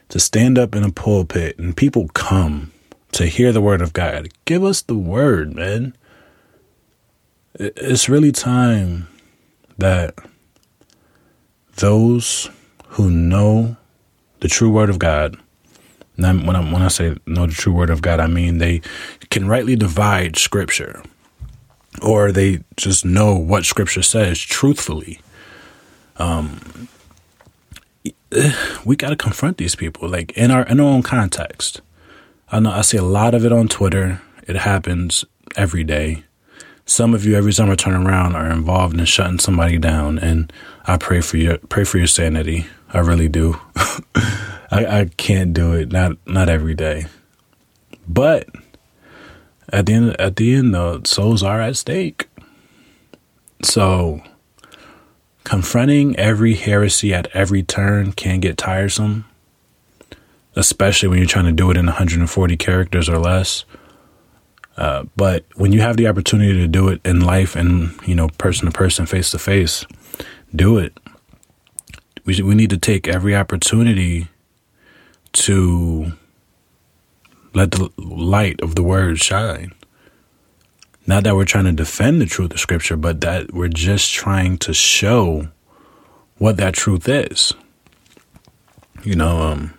to 0.10 0.20
stand 0.20 0.58
up 0.58 0.76
in 0.76 0.84
a 0.84 0.92
pulpit 0.92 1.58
and 1.60 1.76
people 1.76 2.08
come 2.10 2.72
to 3.12 3.26
hear 3.26 3.52
the 3.52 3.62
word 3.62 3.82
of 3.82 3.94
God, 3.94 4.30
give 4.46 4.64
us 4.64 4.82
the 4.82 4.98
word, 4.98 5.56
man. 5.56 5.96
It's 7.56 8.08
really 8.08 8.32
time 8.32 9.08
that 9.78 10.16
those 11.76 12.50
who 12.90 13.10
know 13.10 13.76
the 14.40 14.48
true 14.48 14.72
word 14.72 14.90
of 14.90 15.00
God 15.00 15.38
now, 16.18 16.34
when 16.34 16.56
I 16.56 16.60
when 16.60 16.82
I 16.82 16.88
say 16.88 17.16
know 17.28 17.46
the 17.46 17.54
true 17.54 17.74
word 17.74 17.92
of 17.92 18.02
God, 18.02 18.20
I 18.20 18.28
mean 18.28 18.58
they 18.58 18.82
can 19.30 19.48
rightly 19.48 19.76
divide 19.76 20.36
Scripture, 20.36 21.04
or 22.02 22.32
they 22.32 22.64
just 22.76 23.06
know 23.06 23.36
what 23.36 23.66
Scripture 23.66 24.02
says 24.04 24.40
truthfully. 24.40 25.20
Um, 26.18 26.88
we 28.86 28.96
got 28.96 29.10
to 29.10 29.16
confront 29.16 29.58
these 29.58 29.76
people, 29.76 30.10
like 30.10 30.32
in 30.34 30.52
our 30.52 30.64
in 30.64 30.80
our 30.80 30.88
own 30.88 31.04
context. 31.04 31.82
I 32.50 32.60
know 32.60 32.72
I 32.72 32.82
see 32.82 32.98
a 32.98 33.04
lot 33.04 33.34
of 33.34 33.46
it 33.46 33.52
on 33.52 33.68
Twitter. 33.68 34.22
It 34.48 34.56
happens 34.56 35.26
every 35.56 35.84
day. 35.84 36.24
Some 36.86 37.14
of 37.14 37.26
you, 37.26 37.36
every 37.36 37.52
time 37.52 37.70
I 37.70 37.76
turn 37.76 38.08
around, 38.08 38.36
are 38.36 38.50
involved 38.50 38.98
in 38.98 39.06
shutting 39.06 39.40
somebody 39.40 39.78
down, 39.78 40.18
and 40.20 40.52
I 40.86 40.98
pray 40.98 41.22
for 41.22 41.38
your 41.38 41.58
pray 41.58 41.84
for 41.84 41.98
your 41.98 42.08
sanity. 42.08 42.66
I 42.94 43.00
really 43.00 43.28
do. 43.28 43.60
I, 44.72 45.00
I 45.00 45.10
can't 45.18 45.54
do 45.54 45.74
it. 45.74 45.92
Not 45.92 46.18
not 46.26 46.50
every 46.50 46.74
day. 46.74 47.08
But 48.08 48.48
at 49.72 49.86
the 49.86 49.94
end 49.94 50.20
at 50.20 50.36
the 50.36 50.56
end 50.56 50.74
the 50.74 51.02
souls 51.06 51.44
are 51.44 51.62
at 51.62 51.76
stake. 51.76 52.30
So 53.64 54.22
confronting 55.44 56.16
every 56.18 56.54
heresy 56.54 57.14
at 57.14 57.28
every 57.34 57.64
turn 57.64 58.12
can 58.14 58.40
get 58.40 58.58
tiresome. 58.58 59.26
Especially 60.56 61.08
when 61.08 61.20
you're 61.20 61.28
trying 61.28 61.46
to 61.46 61.52
do 61.52 61.70
it 61.70 61.78
in 61.78 61.86
140 61.86 62.58
characters 62.58 63.08
or 63.08 63.20
less. 63.20 63.64
Uh, 64.76 65.06
but 65.16 65.46
when 65.56 65.72
you 65.72 65.82
have 65.82 65.98
the 65.98 66.08
opportunity 66.08 66.54
to 66.54 66.68
do 66.68 66.88
it 66.88 67.02
in 67.04 67.22
life 67.22 67.56
and 67.56 67.92
you 68.06 68.16
know 68.16 68.28
person 68.38 68.66
to 68.66 68.72
person, 68.72 69.06
face 69.06 69.32
to 69.32 69.40
face, 69.40 69.86
do 70.56 70.78
it. 70.78 71.00
We 72.26 72.42
we 72.42 72.56
need 72.56 72.70
to 72.70 72.78
take 72.78 73.08
every 73.08 73.36
opportunity 73.36 74.28
to 75.34 76.12
let 77.58 77.72
the 77.72 77.92
light 77.98 78.62
of 78.62 78.76
the 78.76 78.84
word 78.84 79.20
shine. 79.20 79.74
Not 81.06 81.24
that 81.24 81.36
we're 81.36 81.46
trying 81.46 81.66
to 81.66 81.72
defend 81.72 82.22
the 82.22 82.26
truth 82.26 82.54
of 82.54 82.60
Scripture, 82.60 82.98
but 82.98 83.22
that 83.22 83.54
we're 83.54 83.68
just 83.68 84.14
trying 84.14 84.58
to 84.60 84.74
show 84.74 85.48
what 86.38 86.58
that 86.58 86.74
truth 86.74 87.08
is. 87.10 87.54
You 89.04 89.16
know, 89.16 89.42
um, 89.42 89.74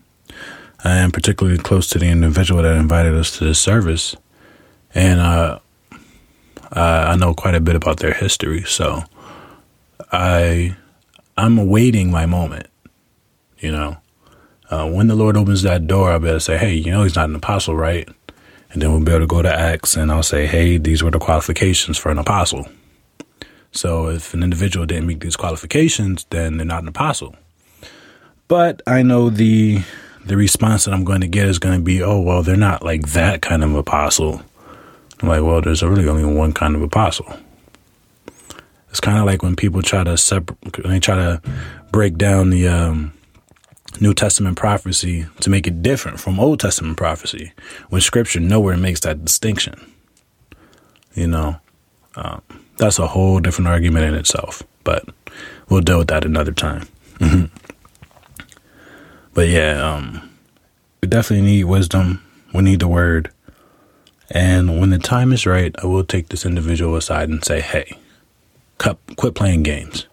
I 0.82 0.96
am 0.98 1.12
particularly 1.12 1.58
close 1.58 1.88
to 1.90 1.98
the 1.98 2.06
individual 2.06 2.62
that 2.62 2.76
invited 2.76 3.14
us 3.14 3.36
to 3.38 3.44
this 3.44 3.60
service, 3.60 4.16
and 4.94 5.20
uh, 5.20 5.58
I 6.72 7.16
know 7.16 7.34
quite 7.34 7.54
a 7.54 7.60
bit 7.60 7.76
about 7.76 7.98
their 7.98 8.14
history. 8.14 8.64
So 8.64 9.04
I 10.10 10.76
I'm 11.36 11.58
awaiting 11.58 12.10
my 12.10 12.26
moment. 12.26 12.68
You 13.58 13.72
know, 13.72 13.98
uh, 14.70 14.88
when 14.88 15.06
the 15.06 15.14
Lord 15.14 15.36
opens 15.36 15.62
that 15.62 15.86
door, 15.86 16.10
I'll 16.10 16.18
be 16.18 16.28
able 16.28 16.36
to 16.36 16.40
say, 16.40 16.58
hey, 16.58 16.74
you 16.74 16.90
know, 16.90 17.02
he's 17.02 17.16
not 17.16 17.28
an 17.28 17.36
apostle, 17.36 17.74
right? 17.74 18.08
And 18.70 18.82
then 18.82 18.92
we'll 18.92 19.00
be 19.00 19.12
able 19.12 19.20
to 19.20 19.26
go 19.26 19.42
to 19.42 19.52
Acts 19.52 19.96
and 19.96 20.12
I'll 20.12 20.22
say, 20.22 20.46
hey, 20.46 20.76
these 20.76 21.02
were 21.02 21.10
the 21.10 21.18
qualifications 21.18 21.96
for 21.96 22.10
an 22.10 22.18
apostle. 22.18 22.68
So 23.72 24.08
if 24.08 24.34
an 24.34 24.42
individual 24.42 24.86
didn't 24.86 25.06
meet 25.06 25.20
these 25.20 25.36
qualifications, 25.36 26.26
then 26.30 26.56
they're 26.56 26.66
not 26.66 26.82
an 26.82 26.88
apostle. 26.88 27.36
But 28.46 28.82
I 28.86 29.02
know 29.02 29.30
the 29.30 29.82
the 30.24 30.36
response 30.36 30.84
that 30.84 30.92
I'm 30.92 31.04
going 31.04 31.22
to 31.22 31.26
get 31.26 31.46
is 31.46 31.58
going 31.58 31.78
to 31.78 31.82
be, 31.82 32.02
oh, 32.02 32.20
well, 32.20 32.42
they're 32.42 32.56
not 32.56 32.82
like 32.82 33.08
that 33.08 33.40
kind 33.40 33.64
of 33.64 33.74
apostle. 33.74 34.42
I'm 35.20 35.28
like, 35.28 35.42
well, 35.42 35.62
there's 35.62 35.82
really 35.82 36.06
only 36.06 36.24
one 36.24 36.52
kind 36.52 36.76
of 36.76 36.82
apostle. 36.82 37.26
It's 38.90 39.00
kind 39.00 39.18
of 39.18 39.24
like 39.24 39.42
when 39.42 39.56
people 39.56 39.80
try 39.80 40.04
to 40.04 40.16
separate, 40.18 40.58
they 40.84 41.00
try 41.00 41.16
to 41.16 41.42
break 41.92 42.16
down 42.18 42.50
the 42.50 42.68
um, 42.68 43.12
New 44.00 44.14
Testament 44.14 44.56
prophecy 44.56 45.26
to 45.40 45.50
make 45.50 45.66
it 45.66 45.82
different 45.82 46.20
from 46.20 46.38
Old 46.38 46.60
Testament 46.60 46.96
prophecy 46.96 47.52
when 47.88 48.00
scripture 48.00 48.40
nowhere 48.40 48.76
makes 48.76 49.00
that 49.00 49.24
distinction. 49.24 49.92
You 51.14 51.26
know, 51.26 51.56
um, 52.14 52.42
that's 52.76 52.98
a 52.98 53.08
whole 53.08 53.40
different 53.40 53.68
argument 53.68 54.04
in 54.04 54.14
itself, 54.14 54.62
but 54.84 55.04
we'll 55.68 55.80
deal 55.80 55.98
with 55.98 56.08
that 56.08 56.24
another 56.24 56.52
time. 56.52 56.88
But 59.38 59.50
yeah, 59.50 59.80
um, 59.80 60.36
we 61.00 61.06
definitely 61.06 61.46
need 61.46 61.64
wisdom. 61.64 62.24
We 62.52 62.62
need 62.62 62.80
the 62.80 62.88
word. 62.88 63.30
And 64.32 64.80
when 64.80 64.90
the 64.90 64.98
time 64.98 65.32
is 65.32 65.46
right, 65.46 65.72
I 65.80 65.86
will 65.86 66.02
take 66.02 66.30
this 66.30 66.44
individual 66.44 66.96
aside 66.96 67.28
and 67.28 67.44
say, 67.44 67.60
hey, 67.60 67.96
quit 68.78 69.36
playing 69.36 69.62
games. 69.62 70.08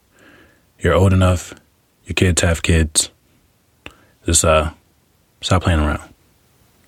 You're 0.78 0.94
old 0.94 1.12
enough. 1.12 1.56
Your 2.06 2.14
kids 2.14 2.44
have 2.44 2.62
kids 2.62 3.10
just 4.26 4.44
uh, 4.44 4.72
stop 5.42 5.64
playing 5.64 5.80
around. 5.80 6.02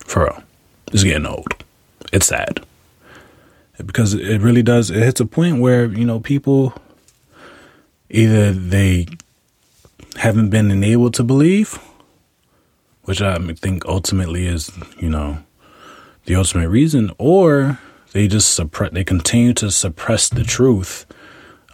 For 0.05 0.23
real. 0.23 0.43
It's 0.91 1.03
getting 1.03 1.25
old. 1.25 1.63
It's 2.11 2.27
sad. 2.27 2.61
Because 3.77 4.13
it 4.13 4.41
really 4.41 4.63
does, 4.63 4.89
it 4.89 5.03
hits 5.03 5.19
a 5.19 5.25
point 5.25 5.61
where, 5.61 5.85
you 5.85 6.05
know, 6.05 6.19
people 6.19 6.73
either 8.09 8.51
they 8.51 9.05
haven't 10.15 10.49
been 10.49 10.71
enabled 10.71 11.13
to 11.15 11.23
believe, 11.23 11.77
which 13.03 13.21
I 13.21 13.37
think 13.53 13.85
ultimately 13.85 14.47
is, 14.47 14.71
you 14.99 15.09
know, 15.09 15.39
the 16.25 16.35
ultimate 16.35 16.69
reason, 16.69 17.11
or 17.17 17.79
they 18.13 18.27
just 18.27 18.55
suppress, 18.55 18.91
they 18.93 19.03
continue 19.03 19.53
to 19.53 19.69
suppress 19.69 20.29
the 20.29 20.43
truth 20.43 21.05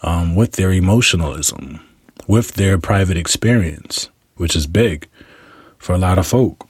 um, 0.02 0.36
with 0.36 0.52
their 0.52 0.72
emotionalism, 0.72 1.80
with 2.26 2.52
their 2.54 2.76
private 2.76 3.16
experience, 3.16 4.10
which 4.36 4.54
is 4.54 4.66
big 4.66 5.08
for 5.84 5.92
a 5.92 5.98
lot 5.98 6.16
of 6.16 6.26
folk. 6.26 6.66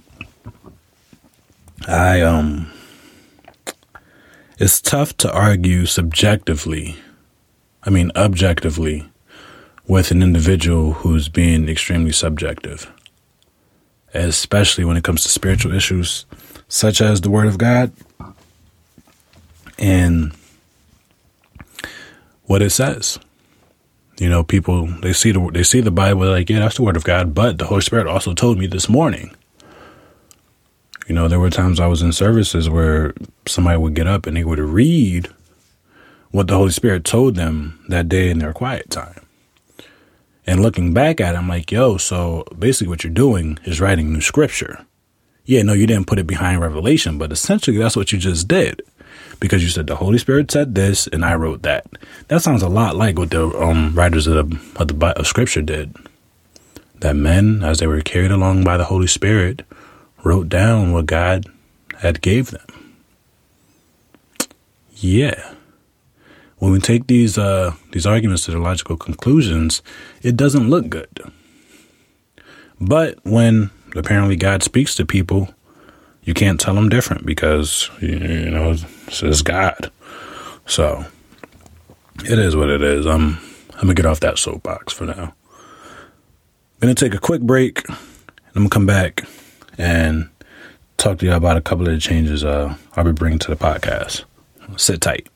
I 1.86 2.20
um 2.20 2.68
it's 4.58 4.80
tough 4.80 5.16
to 5.18 5.32
argue 5.32 5.86
subjectively, 5.86 6.96
I 7.84 7.90
mean 7.90 8.10
objectively, 8.16 9.08
with 9.86 10.10
an 10.10 10.20
individual 10.20 10.94
who's 10.94 11.28
being 11.28 11.68
extremely 11.68 12.10
subjective. 12.10 12.90
Especially 14.12 14.84
when 14.84 14.96
it 14.96 15.04
comes 15.04 15.22
to 15.22 15.28
spiritual 15.28 15.72
issues 15.72 16.26
such 16.66 17.00
as 17.00 17.20
the 17.20 17.30
Word 17.30 17.46
of 17.46 17.56
God 17.56 17.92
and 19.78 20.32
what 22.46 22.62
it 22.62 22.70
says. 22.70 23.20
You 24.18 24.28
know, 24.28 24.44
people 24.44 24.86
they 24.86 25.12
see 25.12 25.32
the 25.32 25.50
they 25.52 25.62
see 25.62 25.80
the 25.80 25.90
Bible 25.90 26.28
like, 26.28 26.48
yeah, 26.48 26.60
that's 26.60 26.76
the 26.76 26.82
word 26.82 26.96
of 26.96 27.04
God, 27.04 27.34
but 27.34 27.58
the 27.58 27.66
Holy 27.66 27.80
Spirit 27.80 28.06
also 28.06 28.32
told 28.32 28.58
me 28.58 28.66
this 28.66 28.88
morning. 28.88 29.34
You 31.08 31.14
know, 31.14 31.28
there 31.28 31.40
were 31.40 31.50
times 31.50 31.80
I 31.80 31.86
was 31.86 32.00
in 32.00 32.12
services 32.12 32.70
where 32.70 33.12
somebody 33.46 33.76
would 33.76 33.94
get 33.94 34.06
up 34.06 34.26
and 34.26 34.36
they 34.36 34.44
would 34.44 34.58
read 34.58 35.28
what 36.30 36.46
the 36.46 36.56
Holy 36.56 36.70
Spirit 36.70 37.04
told 37.04 37.34
them 37.34 37.84
that 37.88 38.08
day 38.08 38.30
in 38.30 38.38
their 38.38 38.52
quiet 38.52 38.88
time. 38.90 39.20
And 40.46 40.62
looking 40.62 40.94
back 40.94 41.20
at 41.20 41.34
it, 41.34 41.38
I'm 41.38 41.48
like, 41.48 41.70
yo, 41.70 41.96
so 41.96 42.44
basically 42.58 42.88
what 42.88 43.04
you're 43.04 43.12
doing 43.12 43.58
is 43.64 43.80
writing 43.80 44.12
new 44.12 44.20
scripture. 44.20 44.86
Yeah, 45.44 45.62
no, 45.62 45.74
you 45.74 45.86
didn't 45.86 46.06
put 46.06 46.18
it 46.18 46.26
behind 46.26 46.60
revelation, 46.60 47.18
but 47.18 47.32
essentially 47.32 47.76
that's 47.76 47.96
what 47.96 48.12
you 48.12 48.18
just 48.18 48.48
did 48.48 48.80
because 49.44 49.62
you 49.62 49.68
said 49.68 49.86
the 49.86 49.96
Holy 49.96 50.16
Spirit 50.16 50.50
said 50.50 50.74
this 50.74 51.06
and 51.06 51.22
I 51.22 51.34
wrote 51.34 51.60
that. 51.64 51.84
That 52.28 52.40
sounds 52.40 52.62
a 52.62 52.68
lot 52.70 52.96
like 52.96 53.18
what 53.18 53.28
the 53.28 53.46
um, 53.60 53.94
writers 53.94 54.26
of 54.26 54.36
the, 54.36 54.80
of 54.80 54.88
the 54.88 55.06
of 55.18 55.26
Scripture 55.26 55.60
did. 55.60 55.94
That 57.00 57.14
men, 57.14 57.62
as 57.62 57.78
they 57.78 57.86
were 57.86 58.00
carried 58.00 58.30
along 58.30 58.64
by 58.64 58.78
the 58.78 58.86
Holy 58.86 59.06
Spirit, 59.06 59.62
wrote 60.22 60.48
down 60.48 60.92
what 60.92 61.04
God 61.04 61.44
had 61.98 62.22
gave 62.22 62.52
them. 62.52 62.96
Yeah. 64.94 65.52
When 66.56 66.72
we 66.72 66.78
take 66.78 67.06
these 67.06 67.36
uh, 67.36 67.74
these 67.92 68.06
arguments 68.06 68.46
to 68.46 68.52
their 68.52 68.60
logical 68.60 68.96
conclusions, 68.96 69.82
it 70.22 70.38
doesn't 70.38 70.70
look 70.70 70.88
good. 70.88 71.20
But 72.80 73.18
when 73.24 73.72
apparently 73.94 74.36
God 74.36 74.62
speaks 74.62 74.94
to 74.94 75.04
people 75.04 75.54
you 76.24 76.32
can't 76.32 76.58
tell 76.58 76.74
them 76.74 76.88
different 76.88 77.26
because 77.26 77.90
you 78.00 78.50
know 78.50 78.74
it's 79.22 79.42
God. 79.42 79.90
So 80.66 81.04
it 82.24 82.38
is 82.38 82.56
what 82.56 82.70
it 82.70 82.82
is. 82.82 83.06
I'm 83.06 83.38
I'm 83.74 83.82
gonna 83.82 83.94
get 83.94 84.06
off 84.06 84.20
that 84.20 84.38
soapbox 84.38 84.92
for 84.92 85.04
now. 85.06 85.34
I'm 85.52 86.80
gonna 86.80 86.94
take 86.94 87.14
a 87.14 87.18
quick 87.18 87.42
break. 87.42 87.88
And 87.88 87.96
I'm 88.54 88.62
gonna 88.62 88.70
come 88.70 88.86
back 88.86 89.24
and 89.78 90.28
talk 90.96 91.18
to 91.18 91.26
you 91.26 91.32
about 91.32 91.56
a 91.56 91.60
couple 91.60 91.86
of 91.88 91.94
the 91.94 92.00
changes 92.00 92.44
uh, 92.44 92.76
I'll 92.96 93.04
be 93.04 93.12
bringing 93.12 93.38
to 93.40 93.50
the 93.50 93.56
podcast. 93.56 94.24
Sit 94.76 95.00
tight. 95.00 95.28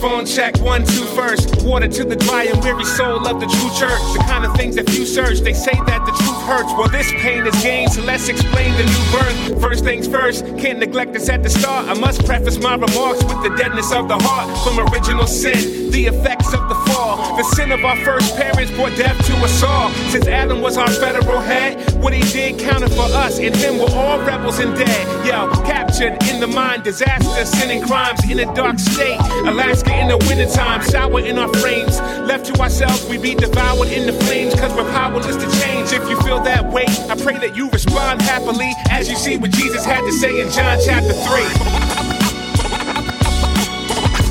Microphone 0.00 0.24
check. 0.24 0.58
One, 0.60 0.84
two, 0.84 1.04
first. 1.14 1.62
Water 1.62 1.88
to 1.88 2.04
the 2.04 2.16
dry 2.16 2.44
and 2.44 2.62
weary 2.62 2.84
soul 2.84 3.26
of 3.26 3.38
the 3.38 3.46
true 3.46 3.70
church. 3.78 4.00
The 4.16 4.24
kind 4.26 4.46
of 4.46 4.56
things 4.56 4.76
that 4.76 4.88
few 4.88 5.04
search. 5.04 5.40
They 5.40 5.52
say 5.52 5.72
that 5.74 6.06
the 6.06 6.12
truth 6.12 6.29
hurts. 6.40 6.72
Well, 6.72 6.88
this 6.88 7.12
pain 7.12 7.46
is 7.46 7.62
gain, 7.62 7.88
so 7.88 8.02
let's 8.02 8.28
explain 8.28 8.72
the 8.76 8.84
new 8.84 9.04
birth. 9.12 9.60
First 9.60 9.84
things 9.84 10.06
first, 10.06 10.44
can't 10.58 10.78
neglect 10.78 11.12
this 11.12 11.28
at 11.28 11.42
the 11.42 11.50
start. 11.50 11.88
I 11.88 11.94
must 11.94 12.24
preface 12.24 12.58
my 12.58 12.74
remarks 12.74 13.22
with 13.24 13.42
the 13.42 13.54
deadness 13.56 13.92
of 13.92 14.08
the 14.08 14.18
heart 14.18 14.48
from 14.64 14.78
original 14.92 15.26
sin, 15.26 15.90
the 15.90 16.06
effects 16.06 16.52
of 16.54 16.68
the 16.68 16.74
fall. 16.90 17.36
The 17.36 17.44
sin 17.56 17.72
of 17.72 17.84
our 17.84 17.96
first 18.04 18.36
parents 18.36 18.70
brought 18.72 18.96
death 18.96 19.16
to 19.26 19.34
us 19.36 19.62
all. 19.62 19.90
Since 20.10 20.26
Adam 20.26 20.60
was 20.60 20.76
our 20.76 20.90
federal 20.90 21.40
head, 21.40 21.92
what 22.02 22.12
he 22.12 22.22
did 22.32 22.58
counted 22.58 22.90
for 22.90 23.08
us. 23.24 23.38
In 23.38 23.54
him 23.54 23.78
we're 23.78 23.94
all 23.94 24.18
rebels 24.20 24.58
and 24.58 24.76
dead. 24.76 25.26
Yo, 25.26 25.50
captured 25.64 26.22
in 26.30 26.40
the 26.40 26.46
mind, 26.46 26.82
disaster, 26.82 27.44
sin 27.44 27.70
and 27.70 27.86
crimes 27.86 28.20
in 28.30 28.38
a 28.40 28.54
dark 28.54 28.78
state. 28.78 29.18
Alaska 29.46 29.98
in 29.98 30.08
the 30.08 30.18
wintertime, 30.28 30.82
sour 30.82 31.20
in 31.20 31.38
our 31.38 31.52
frames. 31.54 32.00
Left 32.28 32.46
to 32.46 32.60
ourselves, 32.60 33.06
we 33.08 33.18
be 33.18 33.34
devoured 33.34 33.88
in 33.88 34.06
the 34.06 34.12
flames, 34.24 34.54
cause 34.54 34.72
we're 34.74 34.90
powerless 34.92 35.36
to 35.36 35.60
change. 35.60 35.92
If 35.92 36.08
you 36.08 36.20
feel 36.22 36.29
that 36.38 36.70
way, 36.70 36.84
I 37.08 37.16
pray 37.16 37.38
that 37.38 37.56
you 37.56 37.68
respond 37.70 38.22
happily 38.22 38.72
as 38.90 39.10
you 39.10 39.16
see 39.16 39.36
what 39.36 39.50
Jesus 39.50 39.84
had 39.84 40.00
to 40.02 40.12
say 40.12 40.40
in 40.40 40.48
John 40.50 40.78
chapter 40.84 41.12
3. 41.12 41.20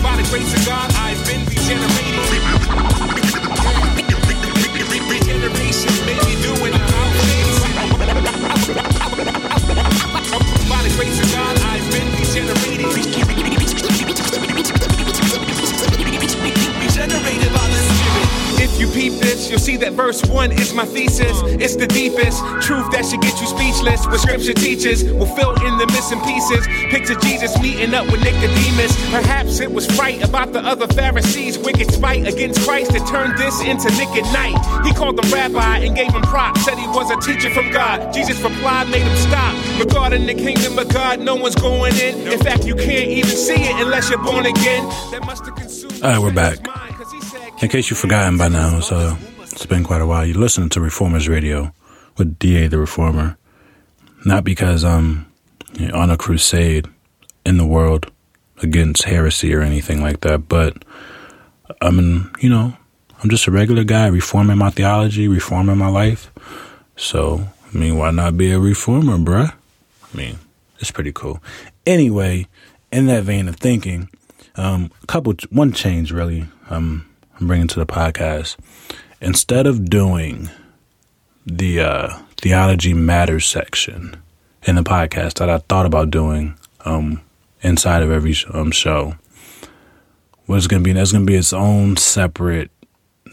By 0.01 0.15
the 0.15 0.23
grace 0.31 0.53
of 0.55 0.65
God, 0.65 0.91
I've 0.95 1.19
been 1.27 1.43
regenerated. 1.45 1.99
Regeneration 5.09 5.93
made 6.05 6.23
me 6.23 6.35
things. 7.19 7.59
Regenerated 16.79 17.51
by 17.53 17.67
the 17.67 17.79
Spirit. 17.89 18.29
If 18.61 18.79
you 18.79 18.87
peep 18.87 19.13
you'll 19.49 19.59
see 19.59 19.77
that 19.77 19.93
verse 19.93 20.23
1 20.25 20.51
is 20.51 20.73
my 20.73 20.85
thesis. 20.85 21.41
It's 21.59 21.75
the 21.75 21.87
deepest 21.87 22.39
truth 22.61 22.91
that 22.91 23.05
should 23.05 23.21
get 23.21 23.39
you 23.41 23.47
speechless. 23.47 24.05
What 24.05 24.19
scripture 24.19 24.53
teaches 24.53 25.03
will 25.03 25.25
fill 25.35 25.53
in 25.65 25.77
the 25.77 25.87
missing 25.87 26.21
pieces. 26.21 26.67
Picture 26.89 27.15
Jesus 27.15 27.59
meeting 27.61 27.93
up 27.93 28.05
with 28.11 28.23
Nicodemus. 28.23 28.93
Perhaps 29.11 29.59
it 29.59 29.71
was 29.71 29.85
fright 29.95 30.23
about 30.23 30.53
the 30.53 30.59
other 30.59 30.87
Pharisees' 30.87 31.57
wicked 31.57 31.91
spite 31.91 32.27
against 32.27 32.61
Christ 32.61 32.91
that 32.93 33.07
turned 33.07 33.37
this 33.37 33.61
into 33.61 33.89
Nick 33.97 34.09
at 34.15 34.27
night. 34.33 34.85
He 34.85 34.93
called 34.93 35.17
them 35.17 35.29
rabbi 35.31 35.79
and 35.79 35.95
gave 35.95 36.13
him 36.13 36.21
props, 36.23 36.65
said 36.65 36.77
he 36.77 36.87
was 36.87 37.09
a 37.09 37.17
teacher 37.19 37.49
from 37.49 37.71
God. 37.71 38.13
Jesus 38.13 38.39
replied, 38.41 38.89
made 38.89 39.03
him 39.03 39.17
stop. 39.17 39.55
Regarding 39.79 40.25
the 40.25 40.35
kingdom 40.35 40.77
of 40.77 40.89
God, 40.89 41.19
no 41.19 41.35
one's 41.35 41.55
going 41.55 41.95
in. 41.95 42.27
In 42.27 42.39
fact, 42.39 42.65
you 42.65 42.75
can't 42.75 43.09
even 43.09 43.29
see 43.29 43.55
it 43.55 43.75
unless 43.81 44.09
you're 44.09 44.23
born 44.23 44.45
again. 44.45 44.83
That 45.11 45.25
must 45.25 45.45
have 45.45 45.55
consumed 45.55 46.01
All 46.03 46.11
right, 46.11 46.19
we're 46.19 46.33
back. 46.33 46.59
In 47.61 47.67
case 47.67 47.89
you've 47.89 47.99
forgotten 47.99 48.37
by 48.37 48.47
now, 48.47 48.79
so 48.79 49.17
it's 49.59 49.65
been 49.65 49.83
quite 49.83 49.99
a 49.99 50.07
while. 50.07 50.25
You're 50.25 50.37
listening 50.37 50.69
to 50.69 50.79
Reformers 50.79 51.27
Radio 51.27 51.73
with 52.15 52.39
DA 52.39 52.67
the 52.67 52.77
Reformer. 52.77 53.37
Not 54.23 54.45
because 54.45 54.85
I'm 54.85 55.29
on 55.93 56.09
a 56.09 56.15
crusade 56.15 56.87
in 57.45 57.57
the 57.57 57.65
world 57.65 58.09
against 58.63 59.03
heresy 59.03 59.53
or 59.53 59.59
anything 59.59 60.01
like 60.01 60.21
that, 60.21 60.47
but 60.47 60.85
I'm, 61.81 61.99
in, 61.99 62.31
you 62.39 62.49
know, 62.49 62.77
I'm 63.21 63.29
just 63.29 63.47
a 63.47 63.51
regular 63.51 63.83
guy 63.83 64.07
reforming 64.07 64.57
my 64.57 64.69
theology, 64.69 65.27
reforming 65.27 65.77
my 65.77 65.89
life. 65.89 66.31
So, 66.95 67.45
I 67.73 67.77
mean, 67.77 67.97
why 67.97 68.11
not 68.11 68.37
be 68.37 68.51
a 68.51 68.59
reformer, 68.61 69.17
bruh? 69.17 69.51
I 69.51 70.17
mean, 70.17 70.39
it's 70.79 70.91
pretty 70.91 71.11
cool. 71.11 71.43
Anyway, 71.85 72.47
in 72.93 73.07
that 73.07 73.25
vein 73.25 73.49
of 73.49 73.57
thinking, 73.57 74.07
um, 74.55 74.89
a 75.03 75.07
couple, 75.07 75.33
one 75.49 75.73
change 75.73 76.13
really. 76.13 76.47
Um, 76.69 77.09
I'm 77.37 77.47
bringing 77.47 77.67
to 77.67 77.79
the 77.79 77.85
podcast. 77.85 78.55
Instead 79.21 79.67
of 79.67 79.89
doing 79.89 80.49
the 81.45 81.81
uh, 81.81 82.17
theology 82.37 82.93
matters 82.93 83.45
section 83.45 84.21
in 84.63 84.75
the 84.75 84.83
podcast 84.83 85.35
that 85.35 85.49
I 85.49 85.57
thought 85.57 85.85
about 85.85 86.11
doing 86.11 86.57
um, 86.85 87.21
inside 87.61 88.01
of 88.01 88.11
every 88.11 88.35
um, 88.53 88.71
show, 88.71 89.15
what's 90.45 90.67
going 90.67 90.83
to 90.83 90.87
be 90.87 90.93
that's 90.93 91.11
going 91.11 91.25
to 91.25 91.31
be 91.31 91.37
its 91.37 91.53
own 91.53 91.97
separate 91.97 92.71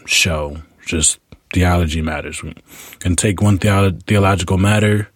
show. 0.05 0.57
Just 0.85 1.19
theology 1.53 2.01
matters. 2.01 2.43
We 2.43 2.53
can 2.99 3.15
take 3.15 3.41
one 3.41 3.57
theolo- 3.57 4.01
theological 4.03 4.57
matter 4.57 5.09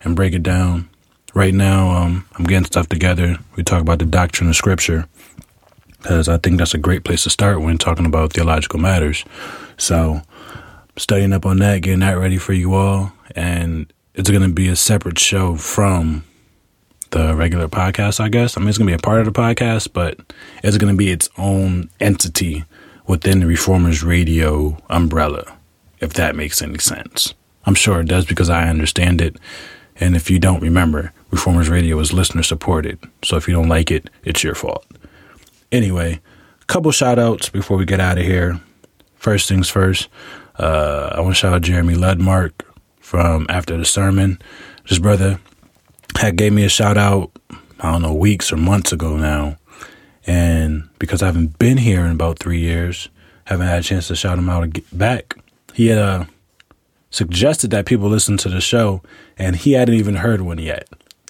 and 0.00 0.16
break 0.16 0.34
it 0.34 0.42
down. 0.42 0.88
Right 1.34 1.52
now, 1.52 1.90
um, 1.90 2.26
I'm 2.34 2.44
getting 2.44 2.64
stuff 2.64 2.88
together. 2.88 3.36
We 3.56 3.62
talk 3.62 3.82
about 3.82 3.98
the 3.98 4.06
doctrine 4.06 4.48
of 4.48 4.56
Scripture 4.56 5.06
because 5.98 6.28
I 6.28 6.38
think 6.38 6.58
that's 6.58 6.72
a 6.72 6.78
great 6.78 7.04
place 7.04 7.24
to 7.24 7.30
start 7.30 7.60
when 7.60 7.76
talking 7.76 8.06
about 8.06 8.32
theological 8.32 8.78
matters. 8.78 9.24
So, 9.76 10.22
studying 10.96 11.32
up 11.32 11.46
on 11.46 11.58
that, 11.58 11.82
getting 11.82 12.00
that 12.00 12.18
ready 12.18 12.38
for 12.38 12.52
you 12.52 12.74
all, 12.74 13.12
and 13.34 13.92
it's 14.14 14.30
going 14.30 14.42
to 14.42 14.48
be 14.48 14.68
a 14.68 14.76
separate 14.76 15.18
show 15.18 15.56
from 15.56 16.24
the 17.10 17.34
regular 17.34 17.68
podcast, 17.68 18.20
I 18.20 18.28
guess. 18.28 18.56
I 18.56 18.60
mean, 18.60 18.68
it's 18.68 18.78
going 18.78 18.88
to 18.88 18.92
be 18.92 18.98
a 18.98 18.98
part 18.98 19.20
of 19.20 19.26
the 19.26 19.38
podcast, 19.38 19.92
but 19.92 20.18
it's 20.62 20.78
going 20.78 20.92
to 20.92 20.96
be 20.96 21.10
its 21.10 21.28
own 21.38 21.90
entity 22.00 22.64
within 23.06 23.40
the 23.40 23.46
Reformers 23.46 24.02
Radio 24.02 24.82
umbrella, 24.88 25.56
if 26.00 26.14
that 26.14 26.34
makes 26.34 26.60
any 26.62 26.78
sense. 26.78 27.34
I'm 27.64 27.74
sure 27.74 28.00
it 28.00 28.08
does 28.08 28.26
because 28.26 28.50
I 28.50 28.68
understand 28.68 29.20
it. 29.20 29.36
And 29.98 30.14
if 30.14 30.30
you 30.30 30.38
don't 30.38 30.60
remember, 30.60 31.12
Reformers 31.30 31.68
Radio 31.68 31.98
is 32.00 32.12
listener 32.12 32.42
supported. 32.42 32.98
So 33.24 33.36
if 33.36 33.48
you 33.48 33.54
don't 33.54 33.68
like 33.68 33.90
it, 33.90 34.10
it's 34.24 34.44
your 34.44 34.54
fault. 34.54 34.86
Anyway, 35.72 36.20
couple 36.66 36.90
shout 36.90 37.18
outs 37.18 37.48
before 37.48 37.76
we 37.76 37.84
get 37.84 38.00
out 38.00 38.18
of 38.18 38.24
here. 38.24 38.60
First 39.16 39.48
things 39.48 39.68
first, 39.68 40.08
uh, 40.58 41.10
I 41.14 41.20
want 41.20 41.34
to 41.34 41.38
shout 41.40 41.52
out 41.52 41.62
Jeremy 41.62 41.94
Ludmark 41.94 42.52
from 43.00 43.46
After 43.48 43.76
the 43.76 43.84
Sermon. 43.84 44.38
This 44.88 44.98
brother 44.98 45.40
had 46.16 46.36
gave 46.36 46.52
me 46.52 46.64
a 46.64 46.68
shout 46.68 46.96
out, 46.96 47.30
I 47.80 47.92
don't 47.92 48.02
know, 48.02 48.14
weeks 48.14 48.52
or 48.52 48.56
months 48.56 48.92
ago 48.92 49.16
now. 49.16 49.56
And 50.26 50.88
because 50.98 51.22
I 51.22 51.26
haven't 51.26 51.58
been 51.58 51.78
here 51.78 52.04
in 52.04 52.12
about 52.12 52.38
three 52.38 52.60
years, 52.60 53.08
haven't 53.44 53.66
had 53.66 53.80
a 53.80 53.82
chance 53.82 54.08
to 54.08 54.16
shout 54.16 54.38
him 54.38 54.48
out 54.48 54.68
back, 54.92 55.36
he 55.72 55.88
had 55.88 55.98
uh, 55.98 56.24
suggested 57.10 57.70
that 57.70 57.86
people 57.86 58.08
listen 58.08 58.36
to 58.38 58.48
the 58.48 58.60
show, 58.60 59.02
and 59.38 59.56
he 59.56 59.72
hadn't 59.72 59.94
even 59.94 60.16
heard 60.16 60.40
one 60.40 60.58
yet. 60.58 60.88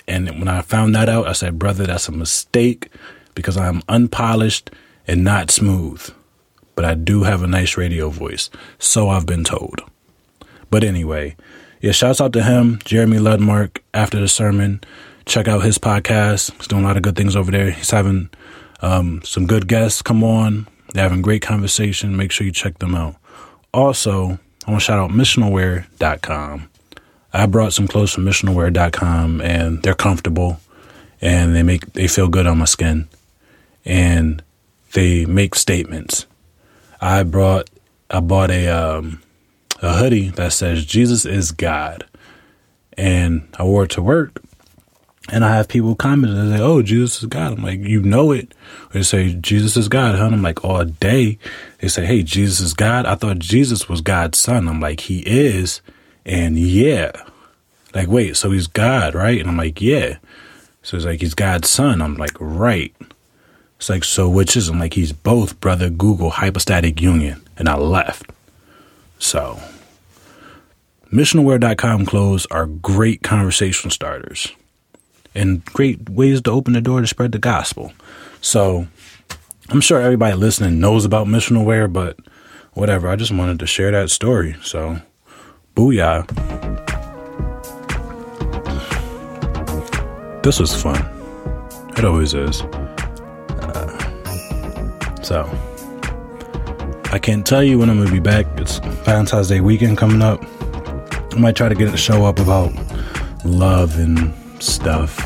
And 0.08 0.28
when 0.30 0.48
I 0.48 0.62
found 0.62 0.94
that 0.94 1.08
out, 1.08 1.26
I 1.26 1.32
said, 1.32 1.58
brother, 1.58 1.86
that's 1.86 2.08
a 2.08 2.12
mistake 2.12 2.90
because 3.34 3.56
I'm 3.56 3.82
unpolished 3.88 4.70
and 5.06 5.24
not 5.24 5.50
smooth. 5.50 6.08
But 6.76 6.84
I 6.84 6.94
do 6.94 7.24
have 7.24 7.42
a 7.42 7.48
nice 7.48 7.76
radio 7.76 8.10
voice, 8.10 8.48
so 8.78 9.08
I've 9.08 9.26
been 9.26 9.42
told. 9.42 9.80
But 10.70 10.84
anyway, 10.84 11.34
yeah, 11.80 11.92
shouts 11.92 12.20
out 12.20 12.32
to 12.34 12.42
him, 12.42 12.78
Jeremy 12.84 13.16
Ludmark, 13.16 13.78
after 13.92 14.20
the 14.20 14.28
sermon. 14.28 14.80
Check 15.24 15.48
out 15.48 15.64
his 15.64 15.78
podcast. 15.78 16.52
He's 16.56 16.68
doing 16.68 16.84
a 16.84 16.86
lot 16.86 16.96
of 16.96 17.02
good 17.02 17.16
things 17.16 17.34
over 17.34 17.50
there. 17.50 17.72
He's 17.72 17.90
having 17.90 18.30
um, 18.80 19.22
some 19.24 19.46
good 19.46 19.66
guests 19.66 20.02
come 20.02 20.22
on. 20.22 20.68
They're 20.92 21.02
having 21.02 21.22
great 21.22 21.42
conversation. 21.42 22.16
Make 22.16 22.30
sure 22.30 22.46
you 22.46 22.52
check 22.52 22.78
them 22.78 22.94
out. 22.94 23.16
Also, 23.74 24.38
I 24.66 24.70
want 24.70 24.80
to 24.82 24.86
shout 24.86 24.98
out 24.98 25.10
missionalwear.com. 25.10 26.68
I 27.32 27.46
brought 27.46 27.72
some 27.72 27.86
clothes 27.86 28.12
from 28.12 28.24
missionalwear.com 28.24 29.40
and 29.40 29.82
they're 29.82 29.94
comfortable 29.94 30.60
and 31.20 31.54
they 31.54 31.62
make 31.62 31.92
they 31.92 32.08
feel 32.08 32.28
good 32.28 32.46
on 32.46 32.58
my 32.58 32.64
skin 32.64 33.08
and 33.84 34.42
they 34.92 35.26
make 35.26 35.54
statements. 35.54 36.26
I 37.00 37.22
brought 37.22 37.70
I 38.10 38.20
bought 38.20 38.50
a 38.50 38.68
um, 38.68 39.22
a 39.82 39.96
hoodie 39.96 40.30
that 40.30 40.52
says 40.52 40.84
Jesus 40.84 41.24
is 41.24 41.52
God, 41.52 42.04
and 42.96 43.48
I 43.58 43.64
wore 43.64 43.84
it 43.84 43.90
to 43.92 44.02
work. 44.02 44.42
And 45.28 45.44
I 45.44 45.56
have 45.56 45.66
people 45.66 45.96
comment 45.96 46.32
and 46.32 46.56
say, 46.56 46.62
"Oh, 46.62 46.82
Jesus 46.82 47.22
is 47.22 47.28
God." 47.28 47.52
I'm 47.52 47.64
like, 47.64 47.80
"You 47.80 48.00
know 48.00 48.30
it." 48.30 48.54
They 48.92 49.02
say, 49.02 49.34
"Jesus 49.34 49.76
is 49.76 49.88
God," 49.88 50.14
huh? 50.14 50.26
I'm 50.26 50.42
like, 50.42 50.64
"All 50.64 50.84
day." 50.84 51.38
They 51.80 51.88
say, 51.88 52.06
"Hey, 52.06 52.22
Jesus 52.22 52.60
is 52.60 52.74
God." 52.74 53.06
I 53.06 53.16
thought 53.16 53.40
Jesus 53.40 53.88
was 53.88 54.00
God's 54.00 54.38
son. 54.38 54.68
I'm 54.68 54.80
like, 54.80 55.00
"He 55.00 55.20
is," 55.20 55.80
and 56.24 56.56
yeah, 56.56 57.10
like, 57.92 58.06
wait, 58.08 58.36
so 58.36 58.52
he's 58.52 58.68
God, 58.68 59.14
right? 59.16 59.40
And 59.40 59.48
I'm 59.48 59.56
like, 59.56 59.80
"Yeah." 59.80 60.18
So 60.86 60.96
it's 60.96 61.04
like, 61.04 61.20
he's 61.20 61.34
God's 61.34 61.68
son. 61.68 62.00
I'm 62.00 62.14
like, 62.14 62.36
right. 62.38 62.94
It's 63.78 63.90
like, 63.90 64.04
so 64.04 64.28
which 64.28 64.56
is? 64.56 64.68
I'm 64.68 64.78
like, 64.78 64.94
he's 64.94 65.12
both, 65.12 65.60
brother. 65.60 65.90
Google 65.90 66.30
hypostatic 66.30 67.00
union. 67.00 67.42
And 67.56 67.68
I 67.68 67.76
left. 67.76 68.32
So, 69.18 69.58
missionalwear.com 71.12 72.06
clothes 72.06 72.46
are 72.50 72.66
great 72.66 73.22
conversation 73.22 73.90
starters 73.90 74.52
and 75.34 75.64
great 75.64 76.08
ways 76.08 76.40
to 76.42 76.50
open 76.50 76.72
the 76.72 76.80
door 76.80 77.00
to 77.00 77.06
spread 77.06 77.32
the 77.32 77.38
gospel. 77.38 77.92
So, 78.40 78.86
I'm 79.68 79.80
sure 79.80 80.00
everybody 80.00 80.34
listening 80.36 80.80
knows 80.80 81.04
about 81.04 81.26
missional 81.26 81.64
wear, 81.64 81.88
but 81.88 82.18
whatever. 82.72 83.08
I 83.08 83.16
just 83.16 83.32
wanted 83.32 83.58
to 83.58 83.66
share 83.66 83.90
that 83.90 84.10
story. 84.10 84.56
So, 84.62 85.00
booyah. 85.74 86.26
This 90.42 90.60
was 90.60 90.80
fun. 90.80 91.04
It 91.96 92.04
always 92.04 92.32
is. 92.34 92.62
So, 95.26 95.42
I 97.10 97.18
can't 97.18 97.44
tell 97.44 97.64
you 97.64 97.80
when 97.80 97.90
I'm 97.90 98.04
to 98.06 98.12
be 98.12 98.20
back. 98.20 98.46
It's 98.58 98.78
Valentine's 98.78 99.48
Day 99.48 99.58
weekend 99.58 99.98
coming 99.98 100.22
up. 100.22 100.40
I 101.32 101.36
might 101.36 101.56
try 101.56 101.68
to 101.68 101.74
get 101.74 101.92
a 101.92 101.96
show 101.96 102.24
up 102.24 102.38
about 102.38 102.72
love 103.44 103.98
and 103.98 104.32
stuff. 104.62 105.18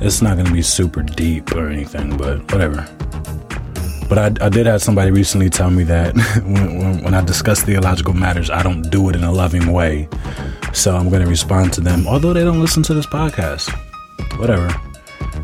It's 0.00 0.20
not 0.20 0.44
to 0.44 0.52
be 0.52 0.62
super 0.62 1.00
deep 1.00 1.52
or 1.52 1.68
anything, 1.68 2.16
but 2.16 2.40
whatever. 2.50 2.84
But 4.08 4.18
I, 4.18 4.46
I 4.46 4.48
did 4.48 4.66
have 4.66 4.82
somebody 4.82 5.12
recently 5.12 5.48
tell 5.48 5.70
me 5.70 5.84
that 5.84 6.16
when, 6.42 6.76
when, 6.76 7.04
when 7.04 7.14
I 7.14 7.20
discuss 7.20 7.62
theological 7.62 8.14
matters, 8.14 8.50
I 8.50 8.64
don't 8.64 8.82
do 8.90 9.10
it 9.10 9.14
in 9.14 9.22
a 9.22 9.30
loving 9.30 9.72
way. 9.72 10.08
So 10.72 10.96
I'm 10.96 11.08
going 11.08 11.22
to 11.22 11.30
respond 11.30 11.72
to 11.74 11.80
them, 11.80 12.08
although 12.08 12.32
they 12.32 12.42
don't 12.42 12.60
listen 12.60 12.82
to 12.82 12.94
this 12.94 13.06
podcast. 13.06 13.70
Whatever. 14.40 14.74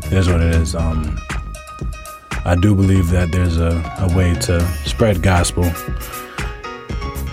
It 0.07 0.11
is 0.11 0.27
what 0.27 0.41
it 0.41 0.55
is. 0.55 0.75
Um, 0.75 1.17
I 2.47 2.55
do 2.55 2.73
believe 2.73 3.09
that 3.09 3.33
there's 3.33 3.57
a, 3.57 3.83
a 3.99 4.15
way 4.15 4.33
to 4.33 4.65
spread 4.85 5.21
gospel, 5.21 5.65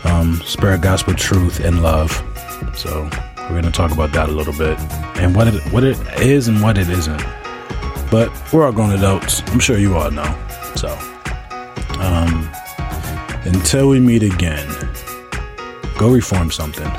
um, 0.03 0.43
spread 0.45 0.83
gospel 0.83 1.15
truth 1.15 1.61
and 1.61 1.85
love. 1.85 2.11
So 2.75 3.09
we're 3.43 3.51
going 3.51 3.63
to 3.63 3.71
talk 3.71 3.93
about 3.93 4.11
that 4.11 4.29
a 4.29 4.33
little 4.33 4.53
bit 4.53 4.77
and 5.21 5.37
what 5.37 5.47
it, 5.47 5.63
what 5.73 5.85
it 5.85 5.97
is 6.19 6.49
and 6.49 6.61
what 6.61 6.79
it 6.79 6.89
isn't. 6.89 7.23
But 8.11 8.33
we're 8.53 8.67
all 8.67 8.73
grown 8.73 8.91
adults. 8.91 9.41
I'm 9.53 9.61
sure 9.61 9.79
you 9.79 9.97
all 9.97 10.11
know. 10.11 10.37
So, 10.75 10.89
um, 12.01 12.51
until 13.45 13.91
we 13.91 14.01
meet 14.01 14.25
again, 14.25 14.69
go 15.97 16.11
reform 16.11 16.51
something. 16.51 16.91